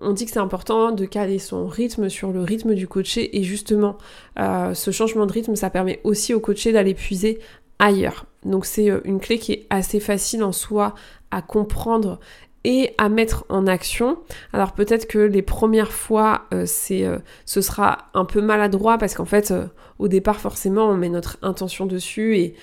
on 0.00 0.12
dit 0.12 0.26
que 0.26 0.30
c'est 0.30 0.38
important 0.38 0.92
de 0.92 1.04
caler 1.04 1.38
son 1.38 1.66
rythme 1.66 2.08
sur 2.08 2.32
le 2.32 2.40
rythme 2.40 2.74
du 2.74 2.86
coaché 2.86 3.38
et 3.38 3.42
justement 3.42 3.96
euh, 4.38 4.74
ce 4.74 4.90
changement 4.90 5.26
de 5.26 5.32
rythme 5.32 5.56
ça 5.56 5.70
permet 5.70 6.00
aussi 6.04 6.34
au 6.34 6.40
coaché 6.40 6.72
d'aller 6.72 6.94
puiser 6.94 7.38
ailleurs. 7.78 8.26
Donc 8.44 8.66
c'est 8.66 8.90
euh, 8.90 9.00
une 9.04 9.20
clé 9.20 9.38
qui 9.38 9.52
est 9.52 9.66
assez 9.70 10.00
facile 10.00 10.42
en 10.42 10.52
soi 10.52 10.94
à 11.30 11.42
comprendre 11.42 12.20
et 12.64 12.94
à 12.98 13.08
mettre 13.08 13.44
en 13.48 13.66
action. 13.66 14.18
Alors 14.52 14.72
peut-être 14.72 15.06
que 15.06 15.18
les 15.18 15.42
premières 15.42 15.92
fois 15.92 16.46
euh, 16.52 16.64
c'est 16.66 17.04
ce 17.44 17.60
sera 17.60 18.08
un 18.14 18.24
peu 18.24 18.40
maladroit 18.40 18.98
parce 18.98 19.14
qu'en 19.14 19.24
fait 19.24 19.52
au 19.98 20.08
départ 20.08 20.40
forcément 20.40 20.88
on 20.88 20.96
met 20.96 21.08
notre 21.08 21.38
intention 21.42 21.86
dessus 21.86 22.36
et 22.36 22.54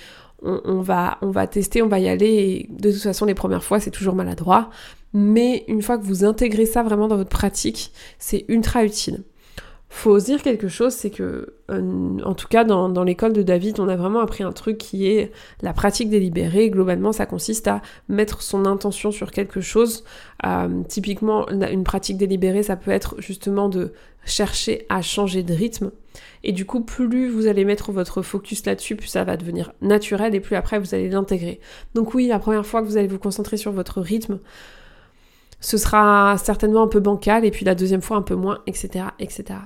on, 0.45 0.81
va, 0.81 1.19
on 1.21 1.31
va 1.31 1.47
tester, 1.47 1.81
on 1.81 1.87
va 1.87 1.99
y 1.99 2.09
aller 2.09 2.27
et 2.27 2.67
de 2.69 2.91
toute 2.91 3.01
façon 3.01 3.25
les 3.25 3.33
premières 3.33 3.63
fois 3.63 3.79
c'est 3.79 3.91
toujours 3.91 4.13
maladroit 4.13 4.69
mais 5.13 5.63
une 5.67 5.81
fois 5.81 5.97
que 5.97 6.03
vous 6.03 6.25
intégrez 6.25 6.65
ça 6.65 6.81
vraiment 6.81 7.07
dans 7.07 7.17
votre 7.17 7.29
pratique, 7.29 7.91
c'est 8.17 8.45
ultra 8.47 8.83
utile. 8.83 9.23
Faut 9.95 10.19
se 10.19 10.25
dire 10.25 10.41
quelque 10.41 10.67
chose, 10.67 10.91
c'est 10.91 11.11
que, 11.11 11.53
euh, 11.69 12.17
en 12.25 12.33
tout 12.33 12.47
cas 12.47 12.63
dans, 12.63 13.03
l'école 13.03 13.31
de 13.31 13.43
David, 13.43 13.79
on 13.79 13.87
a 13.87 13.95
vraiment 13.95 14.21
appris 14.21 14.43
un 14.43 14.51
truc 14.51 14.79
qui 14.79 15.05
est 15.07 15.31
la 15.61 15.71
pratique 15.71 16.09
délibérée. 16.09 16.71
Globalement, 16.71 17.11
ça 17.11 17.27
consiste 17.27 17.67
à 17.67 17.83
mettre 18.09 18.41
son 18.41 18.65
intention 18.65 19.11
sur 19.11 19.31
quelque 19.31 19.61
chose. 19.61 20.03
Euh, 20.47 20.81
typiquement, 20.89 21.47
une 21.47 21.83
pratique 21.83 22.17
délibérée, 22.17 22.63
ça 22.63 22.75
peut 22.75 22.89
être 22.89 23.15
justement 23.19 23.69
de 23.69 23.93
chercher 24.25 24.87
à 24.89 25.03
changer 25.03 25.43
de 25.43 25.53
rythme. 25.53 25.91
Et 26.43 26.53
du 26.53 26.65
coup, 26.65 26.81
plus 26.81 27.29
vous 27.29 27.45
allez 27.45 27.63
mettre 27.63 27.91
votre 27.91 28.23
focus 28.23 28.65
là-dessus, 28.65 28.95
plus 28.95 29.07
ça 29.07 29.23
va 29.23 29.37
devenir 29.37 29.73
naturel 29.81 30.33
et 30.33 30.39
plus 30.39 30.55
après 30.55 30.79
vous 30.79 30.95
allez 30.95 31.07
l'intégrer. 31.07 31.59
Donc 31.93 32.15
oui, 32.15 32.25
la 32.27 32.39
première 32.39 32.65
fois 32.65 32.81
que 32.81 32.87
vous 32.87 32.97
allez 32.97 33.07
vous 33.07 33.19
concentrer 33.19 33.57
sur 33.57 33.71
votre 33.71 34.01
rythme, 34.01 34.39
ce 35.59 35.77
sera 35.77 36.35
certainement 36.39 36.81
un 36.81 36.87
peu 36.87 36.99
bancal 36.99 37.45
et 37.45 37.51
puis 37.51 37.63
la 37.63 37.75
deuxième 37.75 38.01
fois 38.01 38.17
un 38.17 38.23
peu 38.23 38.35
moins, 38.35 38.59
etc. 38.65 39.05
etc. 39.19 39.59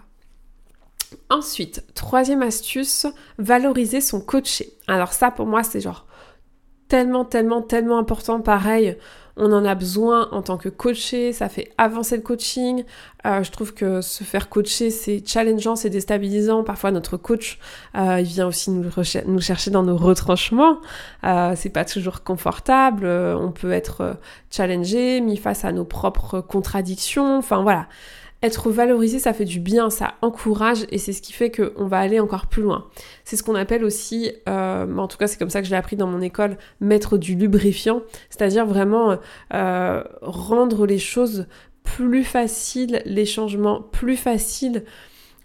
Ensuite, 1.30 1.84
troisième 1.94 2.42
astuce, 2.42 3.08
valoriser 3.38 4.02
son 4.02 4.22
coaché. 4.22 4.74
Alors 4.88 5.14
ça 5.14 5.32
pour 5.32 5.46
moi 5.46 5.64
c'est 5.64 5.82
genre 5.82 6.06
tellement, 6.88 7.26
tellement, 7.26 7.62
tellement 7.62 7.98
important. 7.98 8.42
Pareil, 8.42 8.98
on 9.36 9.52
en 9.54 9.66
a 9.66 9.76
besoin 9.76 10.30
en 10.32 10.42
tant 10.42 10.58
que 10.58 10.68
coaché, 10.68 11.32
ça 11.32 11.48
fait 11.48 11.72
avancer 11.78 12.16
le 12.16 12.24
coaching. 12.24 12.84
Euh, 13.26 13.44
je 13.44 13.52
trouve 13.52 13.74
que 13.74 14.02
se 14.02 14.24
faire 14.24 14.50
coacher, 14.50 14.90
c'est 14.90 15.22
challengeant, 15.26 15.76
c'est 15.76 15.92
déstabilisant. 15.92 16.64
Parfois, 16.64 16.92
notre 16.92 17.18
coach, 17.18 17.60
euh, 17.96 18.20
il 18.20 18.26
vient 18.26 18.48
aussi 18.48 18.72
nous, 18.72 19.42
chercher 19.42 19.70
dans 19.70 19.84
nos 19.84 19.98
retranchements. 19.98 20.80
Euh, 21.24 21.54
c'est 21.56 21.70
pas 21.70 21.86
toujours 21.86 22.24
confortable. 22.24 23.06
on 23.06 23.52
peut 23.52 23.72
être 23.72 24.18
challengé, 24.50 25.22
mis 25.22 25.38
face 25.38 25.66
à 25.66 25.72
nos 25.72 25.86
propres 25.86 26.42
contradictions. 26.42 27.38
Enfin 27.38 27.62
voilà 27.62 27.88
être 28.44 28.70
valorisé, 28.70 29.18
ça 29.20 29.34
fait 29.34 29.46
du 29.46 29.60
bien, 29.60 29.90
ça 29.90 30.14
encourage 30.22 30.86
et 30.92 31.00
c'est 31.00 31.14
ce 31.14 31.22
qui 31.22 31.34
fait 31.34 31.50
qu'on 31.50 31.88
va 31.88 32.00
aller 32.00 32.20
encore 32.20 32.48
plus 32.48 32.62
loin. 32.62 32.86
C'est 33.24 33.36
ce 33.36 33.44
qu'on 33.44 33.56
appelle 33.56 33.84
aussi, 33.84 34.32
euh, 34.48 34.98
en 34.98 35.08
tout 35.08 35.18
cas 35.18 35.28
c'est 35.28 35.40
comme 35.40 35.50
ça 35.50 35.62
que 35.62 35.66
je 35.66 35.72
l'ai 35.72 35.78
appris 35.78 35.96
dans 35.96 36.08
mon 36.08 36.22
école, 36.22 36.58
mettre 36.80 37.18
du 37.18 37.36
lubrifiant, 37.36 38.02
c'est-à-dire 38.30 38.66
vraiment 38.66 39.18
euh, 39.54 40.04
rendre 40.22 40.86
les 40.86 41.00
choses 41.00 41.48
plus 41.84 42.24
faciles, 42.24 43.02
les 43.06 43.26
changements 43.26 43.82
plus 43.82 44.18
faciles. 44.18 44.84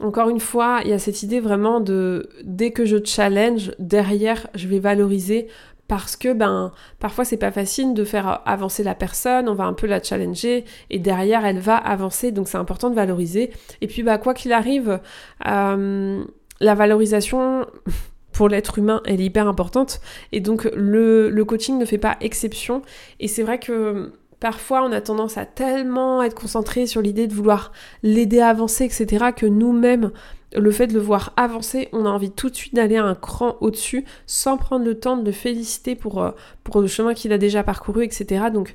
Encore 0.01 0.29
une 0.29 0.41
fois, 0.41 0.81
il 0.83 0.91
y 0.91 0.93
a 0.93 0.99
cette 0.99 1.23
idée 1.23 1.39
vraiment 1.39 1.81
de 1.81 2.29
dès 2.43 2.73
que 2.73 2.85
je 2.85 2.97
challenge, 3.03 3.71
derrière, 3.79 4.49
je 4.55 4.67
vais 4.67 4.81
valoriser 4.81 5.47
parce 5.93 6.17
que 6.17 6.33
ben 6.33 6.73
parfois 7.01 7.27
c'est 7.27 7.37
pas 7.37 7.51
facile 7.51 7.93
de 7.93 8.03
faire 8.03 8.41
avancer 8.47 8.83
la 8.83 8.95
personne, 8.95 9.47
on 9.47 9.53
va 9.53 9.65
un 9.65 9.75
peu 9.75 9.87
la 9.87 10.03
challenger 10.03 10.65
et 10.89 10.99
derrière 10.99 11.45
elle 11.45 11.59
va 11.59 11.77
avancer 11.77 12.33
donc 12.33 12.49
c'est 12.49 12.57
important 12.57 12.89
de 12.89 12.95
valoriser. 12.95 13.53
Et 13.83 13.89
puis 13.89 14.03
bah 14.03 14.17
quoi 14.17 14.33
qu'il 14.33 14.55
arrive 14.55 15.01
euh, 15.47 16.25
la 16.61 16.75
valorisation 16.75 17.67
pour 18.33 18.49
l'être 18.49 18.79
humain 18.79 19.03
elle 19.05 19.21
est 19.21 19.27
hyper 19.27 19.47
importante. 19.47 20.01
Et 20.33 20.41
donc 20.41 20.65
le, 20.75 21.29
le 21.29 21.45
coaching 21.45 21.77
ne 21.79 21.85
fait 21.85 21.99
pas 21.99 22.17
exception. 22.23 22.81
Et 23.21 23.29
c'est 23.29 23.43
vrai 23.43 23.59
que 23.59 24.15
Parfois, 24.43 24.83
on 24.83 24.91
a 24.91 25.01
tendance 25.01 25.39
à 25.39 25.47
tellement 25.47 26.21
être 26.21 26.35
concentré 26.35 26.89
sur 26.89 27.01
l'idée 27.01 27.29
de 27.29 27.33
vouloir 27.33 27.71
l'aider 28.03 28.41
à 28.41 28.49
avancer, 28.49 28.85
etc., 28.85 29.27
que 29.37 29.47
nous-mêmes, 29.47 30.11
le 30.57 30.71
fait 30.73 30.89
de 30.89 30.95
le 30.95 30.99
voir 30.99 31.33
avancer, 31.37 31.89
on 31.93 32.07
a 32.07 32.09
envie 32.09 32.33
tout 32.33 32.51
de 32.51 32.57
suite 32.57 32.75
d'aller 32.75 32.97
un 32.97 33.15
cran 33.15 33.57
au-dessus 33.61 34.05
sans 34.27 34.57
prendre 34.57 34.85
le 34.85 34.99
temps 34.99 35.17
de 35.17 35.25
le 35.25 35.31
féliciter 35.31 35.95
pour, 35.95 36.21
euh, 36.21 36.33
pour 36.65 36.81
le 36.81 36.89
chemin 36.89 37.15
qu'il 37.15 37.33
a 37.33 37.39
déjà 37.39 37.63
parcouru, 37.63 38.03
etc. 38.03 38.47
Donc 38.53 38.75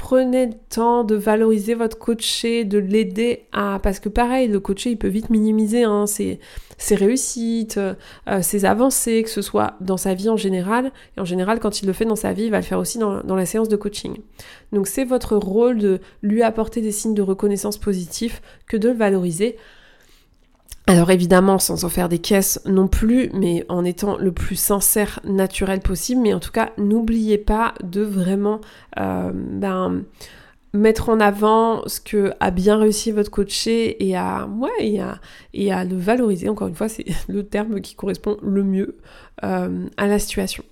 prenez 0.00 0.46
le 0.46 0.54
temps 0.70 1.04
de 1.04 1.14
valoriser 1.14 1.74
votre 1.74 1.98
coaché, 1.98 2.64
de 2.64 2.78
l'aider 2.78 3.44
à... 3.52 3.78
Parce 3.82 4.00
que 4.00 4.08
pareil, 4.08 4.48
le 4.48 4.58
coaché, 4.58 4.90
il 4.90 4.96
peut 4.96 5.08
vite 5.08 5.28
minimiser 5.28 5.82
hein, 5.84 6.06
ses, 6.06 6.40
réussites, 6.90 7.76
euh, 7.76 8.40
ses 8.40 8.64
avancées, 8.64 9.22
que 9.22 9.28
ce 9.28 9.42
soit 9.42 9.74
dans 9.82 9.98
sa 9.98 10.14
vie 10.14 10.30
en 10.30 10.38
général. 10.38 10.90
Et 11.18 11.20
en 11.20 11.26
général, 11.26 11.60
quand 11.60 11.82
il 11.82 11.86
le 11.86 11.92
fait 11.92 12.06
dans 12.06 12.16
sa 12.16 12.32
vie, 12.32 12.44
il 12.44 12.50
va 12.50 12.56
le 12.56 12.64
faire 12.64 12.78
aussi 12.78 12.96
dans, 12.96 13.20
dans 13.20 13.36
la 13.36 13.44
séance 13.44 13.68
de 13.68 13.76
coaching. 13.76 14.16
Donc 14.72 14.86
c'est 14.86 15.04
votre 15.04 15.36
rôle 15.36 15.76
de 15.76 16.00
lui 16.22 16.42
apporter 16.42 16.80
des 16.80 16.92
signes 16.92 17.14
de 17.14 17.20
reconnaissance 17.20 17.76
positifs 17.76 18.40
que 18.66 18.78
de 18.78 18.88
le 18.88 18.94
valoriser. 18.94 19.58
Alors 20.90 21.12
évidemment, 21.12 21.60
sans 21.60 21.84
en 21.84 21.88
faire 21.88 22.08
des 22.08 22.18
caisses 22.18 22.60
non 22.66 22.88
plus, 22.88 23.30
mais 23.32 23.64
en 23.68 23.84
étant 23.84 24.16
le 24.16 24.32
plus 24.32 24.56
sincère, 24.56 25.20
naturel 25.22 25.78
possible. 25.78 26.20
Mais 26.20 26.34
en 26.34 26.40
tout 26.40 26.50
cas, 26.50 26.72
n'oubliez 26.78 27.38
pas 27.38 27.74
de 27.84 28.00
vraiment 28.00 28.60
euh, 28.98 29.30
ben, 29.32 30.02
mettre 30.72 31.08
en 31.08 31.20
avant 31.20 31.86
ce 31.86 32.00
que 32.00 32.32
a 32.40 32.50
bien 32.50 32.76
réussi 32.76 33.12
votre 33.12 33.30
coaché 33.30 34.04
et 34.04 34.16
à, 34.16 34.48
ouais, 34.48 34.68
et 34.80 35.00
à, 35.00 35.20
et 35.54 35.72
à 35.72 35.84
le 35.84 35.96
valoriser. 35.96 36.48
Encore 36.48 36.66
une 36.66 36.74
fois, 36.74 36.88
c'est 36.88 37.06
le 37.28 37.44
terme 37.44 37.80
qui 37.80 37.94
correspond 37.94 38.36
le 38.42 38.64
mieux 38.64 38.96
euh, 39.44 39.86
à 39.96 40.08
la 40.08 40.18
situation. 40.18 40.64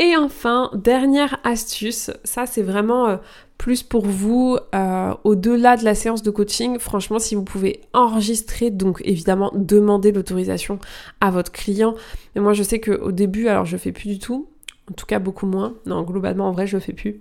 Et 0.00 0.16
enfin, 0.16 0.72
dernière 0.74 1.38
astuce, 1.44 2.10
ça 2.24 2.46
c'est 2.46 2.62
vraiment 2.62 3.06
euh, 3.06 3.16
plus 3.62 3.84
pour 3.84 4.04
vous 4.04 4.58
euh, 4.74 5.14
au-delà 5.22 5.76
de 5.76 5.84
la 5.84 5.94
séance 5.94 6.24
de 6.24 6.32
coaching. 6.32 6.80
Franchement, 6.80 7.20
si 7.20 7.36
vous 7.36 7.44
pouvez 7.44 7.80
enregistrer, 7.92 8.70
donc 8.70 9.00
évidemment 9.04 9.52
demander 9.54 10.10
l'autorisation 10.10 10.80
à 11.20 11.30
votre 11.30 11.52
client. 11.52 11.94
Mais 12.34 12.40
moi 12.40 12.54
je 12.54 12.64
sais 12.64 12.80
qu'au 12.80 13.12
début, 13.12 13.46
alors 13.46 13.64
je 13.64 13.76
fais 13.76 13.92
plus 13.92 14.08
du 14.08 14.18
tout, 14.18 14.48
en 14.90 14.94
tout 14.94 15.06
cas 15.06 15.20
beaucoup 15.20 15.46
moins. 15.46 15.74
Non, 15.86 16.02
globalement 16.02 16.48
en 16.48 16.50
vrai 16.50 16.66
je 16.66 16.76
fais 16.78 16.92
plus. 16.92 17.20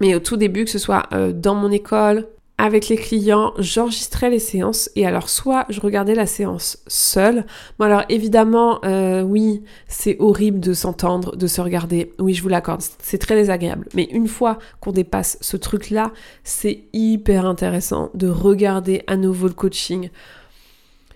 Mais 0.00 0.14
au 0.14 0.20
tout 0.20 0.38
début, 0.38 0.64
que 0.64 0.70
ce 0.70 0.78
soit 0.78 1.02
euh, 1.12 1.34
dans 1.34 1.54
mon 1.54 1.70
école, 1.70 2.28
avec 2.62 2.88
les 2.88 2.96
clients, 2.96 3.54
j'enregistrais 3.58 4.30
les 4.30 4.38
séances 4.38 4.88
et 4.94 5.04
alors 5.04 5.28
soit 5.28 5.66
je 5.68 5.80
regardais 5.80 6.14
la 6.14 6.26
séance 6.26 6.78
seule. 6.86 7.44
Bon 7.76 7.86
alors 7.86 8.04
évidemment, 8.08 8.78
euh, 8.84 9.22
oui, 9.22 9.64
c'est 9.88 10.16
horrible 10.20 10.60
de 10.60 10.72
s'entendre, 10.72 11.34
de 11.34 11.48
se 11.48 11.60
regarder. 11.60 12.12
Oui, 12.20 12.34
je 12.34 12.42
vous 12.42 12.48
l'accorde, 12.48 12.80
c'est 13.00 13.18
très 13.18 13.34
désagréable. 13.34 13.88
Mais 13.94 14.04
une 14.12 14.28
fois 14.28 14.60
qu'on 14.78 14.92
dépasse 14.92 15.38
ce 15.40 15.56
truc-là, 15.56 16.12
c'est 16.44 16.84
hyper 16.92 17.46
intéressant 17.46 18.10
de 18.14 18.28
regarder 18.28 19.02
à 19.08 19.16
nouveau 19.16 19.48
le 19.48 19.54
coaching 19.54 20.10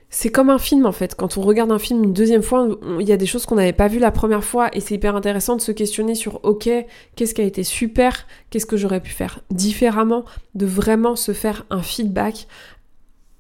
c'est 0.08 0.30
comme 0.30 0.50
un 0.50 0.58
film 0.58 0.86
en 0.86 0.92
fait. 0.92 1.14
Quand 1.14 1.36
on 1.36 1.42
regarde 1.42 1.72
un 1.72 1.78
film 1.78 2.04
une 2.04 2.12
deuxième 2.12 2.42
fois, 2.42 2.68
il 3.00 3.08
y 3.08 3.12
a 3.12 3.16
des 3.16 3.26
choses 3.26 3.44
qu'on 3.44 3.56
n'avait 3.56 3.72
pas 3.72 3.88
vues 3.88 3.98
la 3.98 4.10
première 4.10 4.44
fois 4.44 4.68
et 4.72 4.80
c'est 4.80 4.94
hyper 4.94 5.16
intéressant 5.16 5.56
de 5.56 5.60
se 5.60 5.72
questionner 5.72 6.14
sur 6.14 6.40
ok, 6.44 6.68
qu'est-ce 7.16 7.34
qui 7.34 7.40
a 7.40 7.44
été 7.44 7.64
super, 7.64 8.26
qu'est-ce 8.50 8.66
que 8.66 8.76
j'aurais 8.76 9.00
pu 9.00 9.10
faire 9.10 9.40
différemment, 9.50 10.24
de 10.54 10.66
vraiment 10.66 11.16
se 11.16 11.32
faire 11.32 11.66
un 11.70 11.82
feedback. 11.82 12.46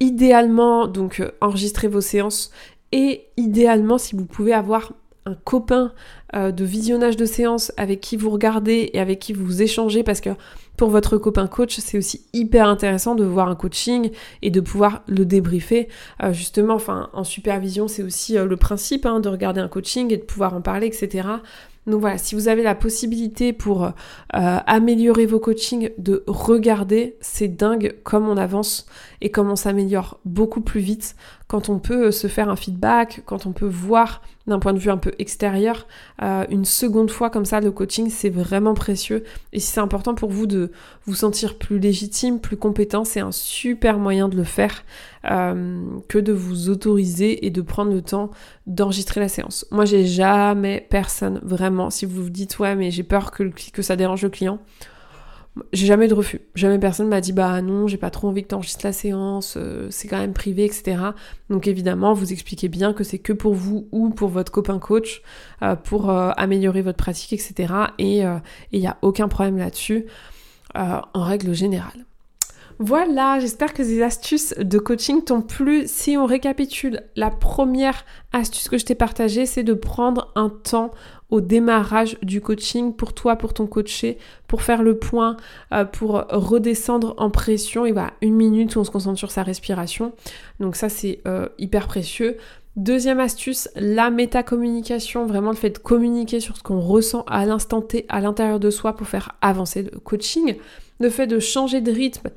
Idéalement, 0.00 0.88
donc 0.88 1.20
euh, 1.20 1.30
enregistrer 1.40 1.88
vos 1.88 2.02
séances 2.02 2.50
et 2.92 3.26
idéalement 3.36 3.98
si 3.98 4.14
vous 4.14 4.26
pouvez 4.26 4.52
avoir 4.52 4.92
copain 5.34 5.92
euh, 6.34 6.52
de 6.52 6.64
visionnage 6.64 7.16
de 7.16 7.24
séance 7.24 7.72
avec 7.76 8.00
qui 8.00 8.16
vous 8.16 8.30
regardez 8.30 8.90
et 8.92 9.00
avec 9.00 9.18
qui 9.18 9.32
vous 9.32 9.62
échangez 9.62 10.02
parce 10.02 10.20
que 10.20 10.30
pour 10.76 10.90
votre 10.90 11.16
copain 11.16 11.46
coach, 11.46 11.78
c'est 11.78 11.96
aussi 11.96 12.26
hyper 12.32 12.68
intéressant 12.68 13.14
de 13.14 13.24
voir 13.24 13.48
un 13.48 13.54
coaching 13.54 14.10
et 14.42 14.50
de 14.50 14.60
pouvoir 14.60 15.02
le 15.06 15.24
débriefer. 15.24 15.88
Euh, 16.22 16.32
justement, 16.32 16.74
enfin, 16.74 17.08
en 17.12 17.24
supervision, 17.24 17.88
c'est 17.88 18.02
aussi 18.02 18.36
euh, 18.36 18.44
le 18.44 18.56
principe 18.56 19.06
hein, 19.06 19.20
de 19.20 19.28
regarder 19.28 19.60
un 19.60 19.68
coaching 19.68 20.12
et 20.12 20.18
de 20.18 20.24
pouvoir 20.24 20.54
en 20.54 20.60
parler, 20.60 20.86
etc. 20.86 21.28
Donc 21.86 22.00
voilà, 22.00 22.18
si 22.18 22.34
vous 22.34 22.48
avez 22.48 22.64
la 22.64 22.74
possibilité 22.74 23.52
pour 23.52 23.92
améliorer 24.30 25.24
vos 25.24 25.38
coachings, 25.38 25.90
de 25.98 26.24
regarder, 26.26 27.16
c'est 27.20 27.46
dingue 27.46 27.94
comme 28.02 28.28
on 28.28 28.36
avance 28.36 28.86
et 29.20 29.30
comme 29.30 29.50
on 29.50 29.56
s'améliore 29.56 30.18
beaucoup 30.24 30.60
plus 30.60 30.80
vite 30.80 31.16
quand 31.48 31.68
on 31.68 31.78
peut 31.78 32.10
se 32.10 32.26
faire 32.26 32.48
un 32.48 32.56
feedback, 32.56 33.22
quand 33.24 33.46
on 33.46 33.52
peut 33.52 33.66
voir 33.66 34.22
d'un 34.46 34.58
point 34.58 34.72
de 34.72 34.78
vue 34.78 34.90
un 34.90 34.96
peu 34.96 35.12
extérieur 35.18 35.86
une 36.20 36.64
seconde 36.64 37.10
fois 37.10 37.30
comme 37.30 37.44
ça 37.44 37.60
le 37.60 37.70
coaching, 37.70 38.10
c'est 38.10 38.30
vraiment 38.30 38.74
précieux. 38.74 39.24
Et 39.52 39.60
si 39.60 39.72
c'est 39.72 39.80
important 39.80 40.14
pour 40.14 40.30
vous 40.30 40.46
de 40.46 40.72
vous 41.04 41.14
sentir 41.14 41.58
plus 41.58 41.78
légitime, 41.78 42.40
plus 42.40 42.56
compétent, 42.56 43.04
c'est 43.04 43.20
un 43.20 43.32
super 43.32 43.98
moyen 43.98 44.28
de 44.28 44.36
le 44.36 44.44
faire 44.44 44.84
euh, 45.30 45.80
que 46.08 46.18
de 46.18 46.32
vous 46.32 46.68
autoriser 46.68 47.46
et 47.46 47.50
de 47.50 47.60
prendre 47.60 47.92
le 47.92 48.02
temps 48.02 48.30
d'enregistrer 48.66 49.20
la 49.20 49.28
séance. 49.28 49.66
Moi, 49.70 49.84
j'ai 49.84 50.06
jamais 50.06 50.86
personne, 50.88 51.40
vraiment, 51.42 51.90
si 51.90 52.06
vous 52.06 52.24
vous 52.24 52.30
dites 52.30 52.58
ouais, 52.58 52.76
mais 52.76 52.90
j'ai 52.90 53.02
peur 53.02 53.30
que 53.32 53.82
ça 53.82 53.96
dérange 53.96 54.22
le 54.22 54.30
client. 54.30 54.58
J'ai 55.72 55.86
jamais 55.86 56.06
de 56.06 56.14
refus. 56.14 56.40
Jamais 56.54 56.78
personne 56.78 57.08
m'a 57.08 57.20
dit 57.20 57.32
bah 57.32 57.62
non, 57.62 57.86
j'ai 57.86 57.96
pas 57.96 58.10
trop 58.10 58.28
envie 58.28 58.42
que 58.42 58.48
tu 58.48 58.54
enregistres 58.54 58.84
la 58.84 58.92
séance, 58.92 59.54
euh, 59.56 59.88
c'est 59.90 60.06
quand 60.06 60.18
même 60.18 60.34
privé, 60.34 60.64
etc. 60.64 60.98
Donc 61.48 61.66
évidemment, 61.66 62.12
vous 62.12 62.32
expliquez 62.32 62.68
bien 62.68 62.92
que 62.92 63.04
c'est 63.04 63.18
que 63.18 63.32
pour 63.32 63.54
vous 63.54 63.88
ou 63.90 64.10
pour 64.10 64.28
votre 64.28 64.52
copain 64.52 64.78
coach 64.78 65.22
euh, 65.62 65.74
pour 65.74 66.10
améliorer 66.10 66.82
votre 66.82 66.98
pratique, 66.98 67.32
etc. 67.32 67.72
Et 67.98 68.22
il 68.72 68.80
n'y 68.80 68.86
a 68.86 68.98
aucun 69.02 69.28
problème 69.28 69.56
là-dessus. 69.56 70.06
Euh, 70.76 71.00
en 71.14 71.22
règle 71.22 71.54
générale. 71.54 72.04
Voilà, 72.78 73.38
j'espère 73.40 73.72
que 73.72 73.82
ces 73.82 74.02
astuces 74.02 74.52
de 74.58 74.78
coaching 74.78 75.24
t'ont 75.24 75.40
plu. 75.40 75.84
Si 75.86 76.18
on 76.18 76.26
récapitule, 76.26 77.00
la 77.14 77.30
première 77.30 78.04
astuce 78.34 78.68
que 78.68 78.76
je 78.76 78.84
t'ai 78.84 78.94
partagée, 78.94 79.46
c'est 79.46 79.62
de 79.62 79.72
prendre 79.72 80.32
un 80.34 80.50
temps 80.50 80.90
au 81.30 81.40
démarrage 81.40 82.18
du 82.22 82.40
coaching 82.40 82.92
pour 82.92 83.12
toi, 83.12 83.36
pour 83.36 83.52
ton 83.52 83.66
coaché, 83.66 84.18
pour 84.46 84.62
faire 84.62 84.82
le 84.82 84.98
point, 84.98 85.36
euh, 85.72 85.84
pour 85.84 86.24
redescendre 86.28 87.14
en 87.18 87.30
pression. 87.30 87.84
Et 87.84 87.92
voilà, 87.92 88.12
une 88.20 88.34
minute 88.34 88.76
où 88.76 88.80
on 88.80 88.84
se 88.84 88.90
concentre 88.90 89.18
sur 89.18 89.30
sa 89.30 89.42
respiration. 89.42 90.12
Donc 90.60 90.76
ça, 90.76 90.88
c'est 90.88 91.20
euh, 91.26 91.48
hyper 91.58 91.88
précieux. 91.88 92.36
Deuxième 92.76 93.20
astuce, 93.20 93.68
la 93.74 94.10
métacommunication, 94.10 95.26
vraiment 95.26 95.50
le 95.50 95.56
fait 95.56 95.70
de 95.70 95.78
communiquer 95.78 96.40
sur 96.40 96.56
ce 96.58 96.62
qu'on 96.62 96.80
ressent 96.80 97.24
à 97.26 97.46
l'instant 97.46 97.80
T 97.80 98.04
à 98.08 98.20
l'intérieur 98.20 98.60
de 98.60 98.70
soi 98.70 98.94
pour 98.94 99.06
faire 99.06 99.32
avancer 99.40 99.82
le 99.82 99.98
coaching. 99.98 100.56
Le 101.00 101.10
fait 101.10 101.26
de 101.26 101.38
changer 101.38 101.80
de 101.80 101.90
rythme 101.90 102.28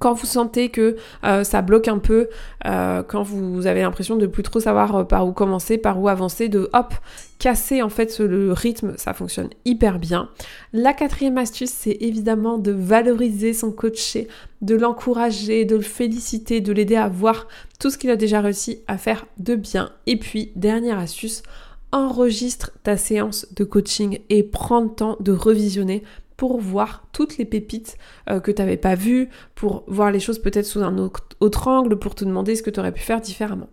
quand 0.00 0.12
vous 0.12 0.26
sentez 0.26 0.68
que 0.68 0.96
euh, 1.24 1.42
ça 1.42 1.62
bloque 1.62 1.88
un 1.88 1.96
peu, 1.98 2.28
quand 2.62 3.22
vous 3.22 3.66
avez 3.66 3.80
l'impression 3.80 4.16
de 4.16 4.26
plus 4.26 4.42
trop 4.42 4.60
savoir 4.60 5.06
par 5.06 5.26
où 5.26 5.32
commencer, 5.32 5.78
par 5.78 5.98
où 5.98 6.08
avancer, 6.08 6.48
de 6.50 6.68
hop, 6.74 6.92
casser 7.38 7.82
en 7.82 7.88
fait 7.88 8.18
le 8.18 8.52
rythme, 8.52 8.94
ça 8.96 9.12
fonctionne 9.12 9.50
hyper 9.64 9.98
bien. 9.98 10.30
La 10.72 10.92
quatrième 10.92 11.38
astuce, 11.38 11.70
c'est 11.70 11.98
évidemment 12.00 12.58
de 12.58 12.72
valoriser 12.72 13.52
son 13.52 13.72
coaché, 13.72 14.28
de 14.62 14.74
l'encourager, 14.74 15.64
de 15.64 15.76
le 15.76 15.82
féliciter, 15.82 16.60
de 16.60 16.72
l'aider 16.72 16.96
à 16.96 17.08
voir 17.08 17.48
tout 17.78 17.90
ce 17.90 17.98
qu'il 17.98 18.10
a 18.10 18.16
déjà 18.16 18.40
réussi 18.40 18.80
à 18.86 18.98
faire 18.98 19.26
de 19.38 19.54
bien. 19.54 19.90
Et 20.06 20.18
puis, 20.18 20.52
dernière 20.56 20.98
astuce, 20.98 21.42
enregistre 21.92 22.72
ta 22.82 22.96
séance 22.96 23.46
de 23.54 23.64
coaching 23.64 24.18
et 24.28 24.42
prends 24.42 24.80
le 24.80 24.90
temps 24.90 25.16
de 25.20 25.32
revisionner 25.32 26.02
pour 26.36 26.60
voir 26.60 27.06
toutes 27.12 27.38
les 27.38 27.44
pépites 27.44 27.96
euh, 28.28 28.40
que 28.40 28.50
tu 28.50 28.60
n'avais 28.60 28.76
pas 28.76 28.94
vues, 28.94 29.30
pour 29.54 29.84
voir 29.86 30.10
les 30.10 30.20
choses 30.20 30.38
peut-être 30.38 30.66
sous 30.66 30.82
un 30.82 30.98
autre 30.98 31.68
angle, 31.68 31.98
pour 31.98 32.14
te 32.14 32.24
demander 32.24 32.54
ce 32.54 32.62
que 32.62 32.70
tu 32.70 32.80
aurais 32.80 32.92
pu 32.92 33.00
faire 33.00 33.20
différemment. 33.20 33.68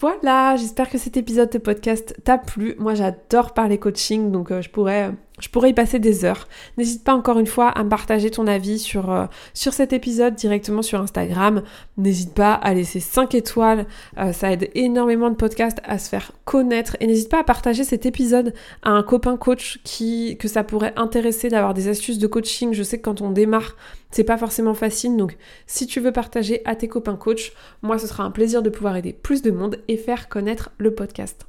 Voilà, 0.00 0.56
j'espère 0.56 0.90
que 0.90 0.98
cet 0.98 1.16
épisode 1.16 1.50
de 1.50 1.58
podcast 1.58 2.16
t'a 2.24 2.36
plu. 2.36 2.74
Moi 2.78 2.94
j'adore 2.94 3.54
parler 3.54 3.78
coaching, 3.78 4.32
donc 4.32 4.50
euh, 4.50 4.60
je 4.60 4.68
pourrais 4.68 5.12
je 5.40 5.48
pourrais 5.48 5.70
y 5.70 5.74
passer 5.74 5.98
des 5.98 6.24
heures. 6.24 6.46
N'hésite 6.78 7.02
pas 7.02 7.14
encore 7.14 7.40
une 7.40 7.46
fois 7.46 7.68
à 7.68 7.82
me 7.82 7.88
partager 7.88 8.30
ton 8.30 8.46
avis 8.46 8.78
sur, 8.78 9.10
euh, 9.10 9.26
cet 9.52 9.92
épisode 9.92 10.36
directement 10.36 10.82
sur 10.82 11.00
Instagram. 11.00 11.62
N'hésite 11.96 12.34
pas 12.34 12.54
à 12.54 12.72
laisser 12.72 13.00
5 13.00 13.34
étoiles. 13.34 13.86
Euh, 14.18 14.32
ça 14.32 14.52
aide 14.52 14.70
énormément 14.76 15.30
de 15.30 15.34
podcast 15.34 15.78
à 15.82 15.98
se 15.98 16.08
faire 16.08 16.30
connaître. 16.44 16.96
Et 17.00 17.08
n'hésite 17.08 17.28
pas 17.28 17.40
à 17.40 17.44
partager 17.44 17.82
cet 17.82 18.06
épisode 18.06 18.54
à 18.82 18.90
un 18.90 19.02
copain 19.02 19.36
coach 19.36 19.80
qui, 19.82 20.36
que 20.38 20.46
ça 20.46 20.62
pourrait 20.62 20.92
intéresser 20.96 21.48
d'avoir 21.48 21.74
des 21.74 21.88
astuces 21.88 22.18
de 22.18 22.28
coaching. 22.28 22.72
Je 22.72 22.84
sais 22.84 22.98
que 22.98 23.02
quand 23.02 23.20
on 23.20 23.30
démarre, 23.30 23.74
c'est 24.12 24.22
pas 24.22 24.38
forcément 24.38 24.74
facile. 24.74 25.16
Donc 25.16 25.36
si 25.66 25.88
tu 25.88 25.98
veux 25.98 26.12
partager 26.12 26.62
à 26.64 26.76
tes 26.76 26.86
copains 26.86 27.16
coach, 27.16 27.52
moi 27.82 27.98
ce 27.98 28.06
sera 28.06 28.22
un 28.22 28.30
plaisir 28.30 28.62
de 28.62 28.70
pouvoir 28.70 28.96
aider 28.96 29.12
plus 29.12 29.42
de 29.42 29.50
monde 29.50 29.78
et 29.88 29.96
faire 29.96 30.28
connaître 30.28 30.70
le 30.78 30.94
podcast. 30.94 31.46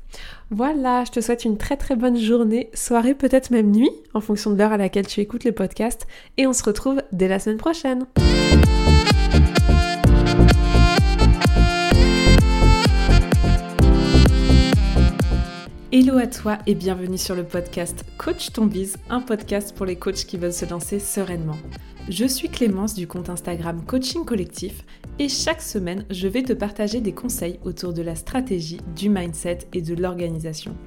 Voilà, 0.51 1.03
je 1.05 1.11
te 1.11 1.21
souhaite 1.21 1.45
une 1.45 1.57
très 1.57 1.77
très 1.77 1.95
bonne 1.95 2.17
journée, 2.17 2.69
soirée, 2.73 3.15
peut-être 3.15 3.51
même 3.51 3.71
nuit, 3.71 3.91
en 4.13 4.21
fonction 4.21 4.51
de 4.51 4.57
l'heure 4.57 4.71
à 4.71 4.77
laquelle 4.77 5.07
tu 5.07 5.21
écoutes 5.21 5.43
le 5.43 5.51
podcast, 5.51 6.07
et 6.37 6.47
on 6.47 6.53
se 6.53 6.63
retrouve 6.63 7.01
dès 7.11 7.27
la 7.27 7.39
semaine 7.39 7.57
prochaine. 7.57 8.05
Hello 15.91 16.17
à 16.17 16.27
toi 16.27 16.57
et 16.67 16.75
bienvenue 16.75 17.17
sur 17.17 17.35
le 17.35 17.43
podcast 17.45 18.03
Coach 18.17 18.51
ton 18.51 18.65
bise, 18.65 18.97
un 19.09 19.21
podcast 19.21 19.73
pour 19.73 19.85
les 19.85 19.95
coachs 19.95 20.25
qui 20.25 20.37
veulent 20.37 20.51
se 20.51 20.65
lancer 20.65 20.99
sereinement. 20.99 21.55
Je 22.07 22.25
suis 22.25 22.49
Clémence 22.49 22.93
du 22.93 23.07
compte 23.07 23.29
Instagram 23.31 23.83
Coaching 23.83 24.25
Collectif 24.25 24.85
et 25.17 25.27
chaque 25.27 25.63
semaine, 25.63 26.05
je 26.11 26.27
vais 26.27 26.43
te 26.43 26.53
partager 26.53 27.01
des 27.01 27.13
conseils 27.13 27.59
autour 27.65 27.93
de 27.93 28.03
la 28.03 28.13
stratégie, 28.13 28.79
du 28.95 29.09
mindset 29.09 29.67
et 29.73 29.81
de 29.81 29.95
l'organisation. 29.95 30.77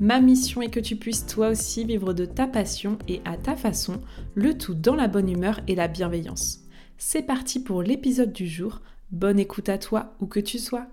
Ma 0.00 0.20
mission 0.20 0.62
est 0.62 0.70
que 0.70 0.80
tu 0.80 0.96
puisses 0.96 1.26
toi 1.26 1.50
aussi 1.50 1.84
vivre 1.84 2.14
de 2.14 2.24
ta 2.24 2.46
passion 2.46 2.96
et 3.08 3.20
à 3.26 3.36
ta 3.36 3.56
façon, 3.56 4.00
le 4.34 4.56
tout 4.56 4.74
dans 4.74 4.94
la 4.94 5.06
bonne 5.06 5.28
humeur 5.28 5.60
et 5.68 5.74
la 5.74 5.86
bienveillance. 5.86 6.60
C'est 6.96 7.26
parti 7.26 7.62
pour 7.62 7.82
l'épisode 7.82 8.32
du 8.32 8.46
jour. 8.46 8.80
Bonne 9.10 9.38
écoute 9.38 9.68
à 9.68 9.76
toi 9.76 10.14
où 10.18 10.26
que 10.26 10.40
tu 10.40 10.58
sois. 10.58 10.86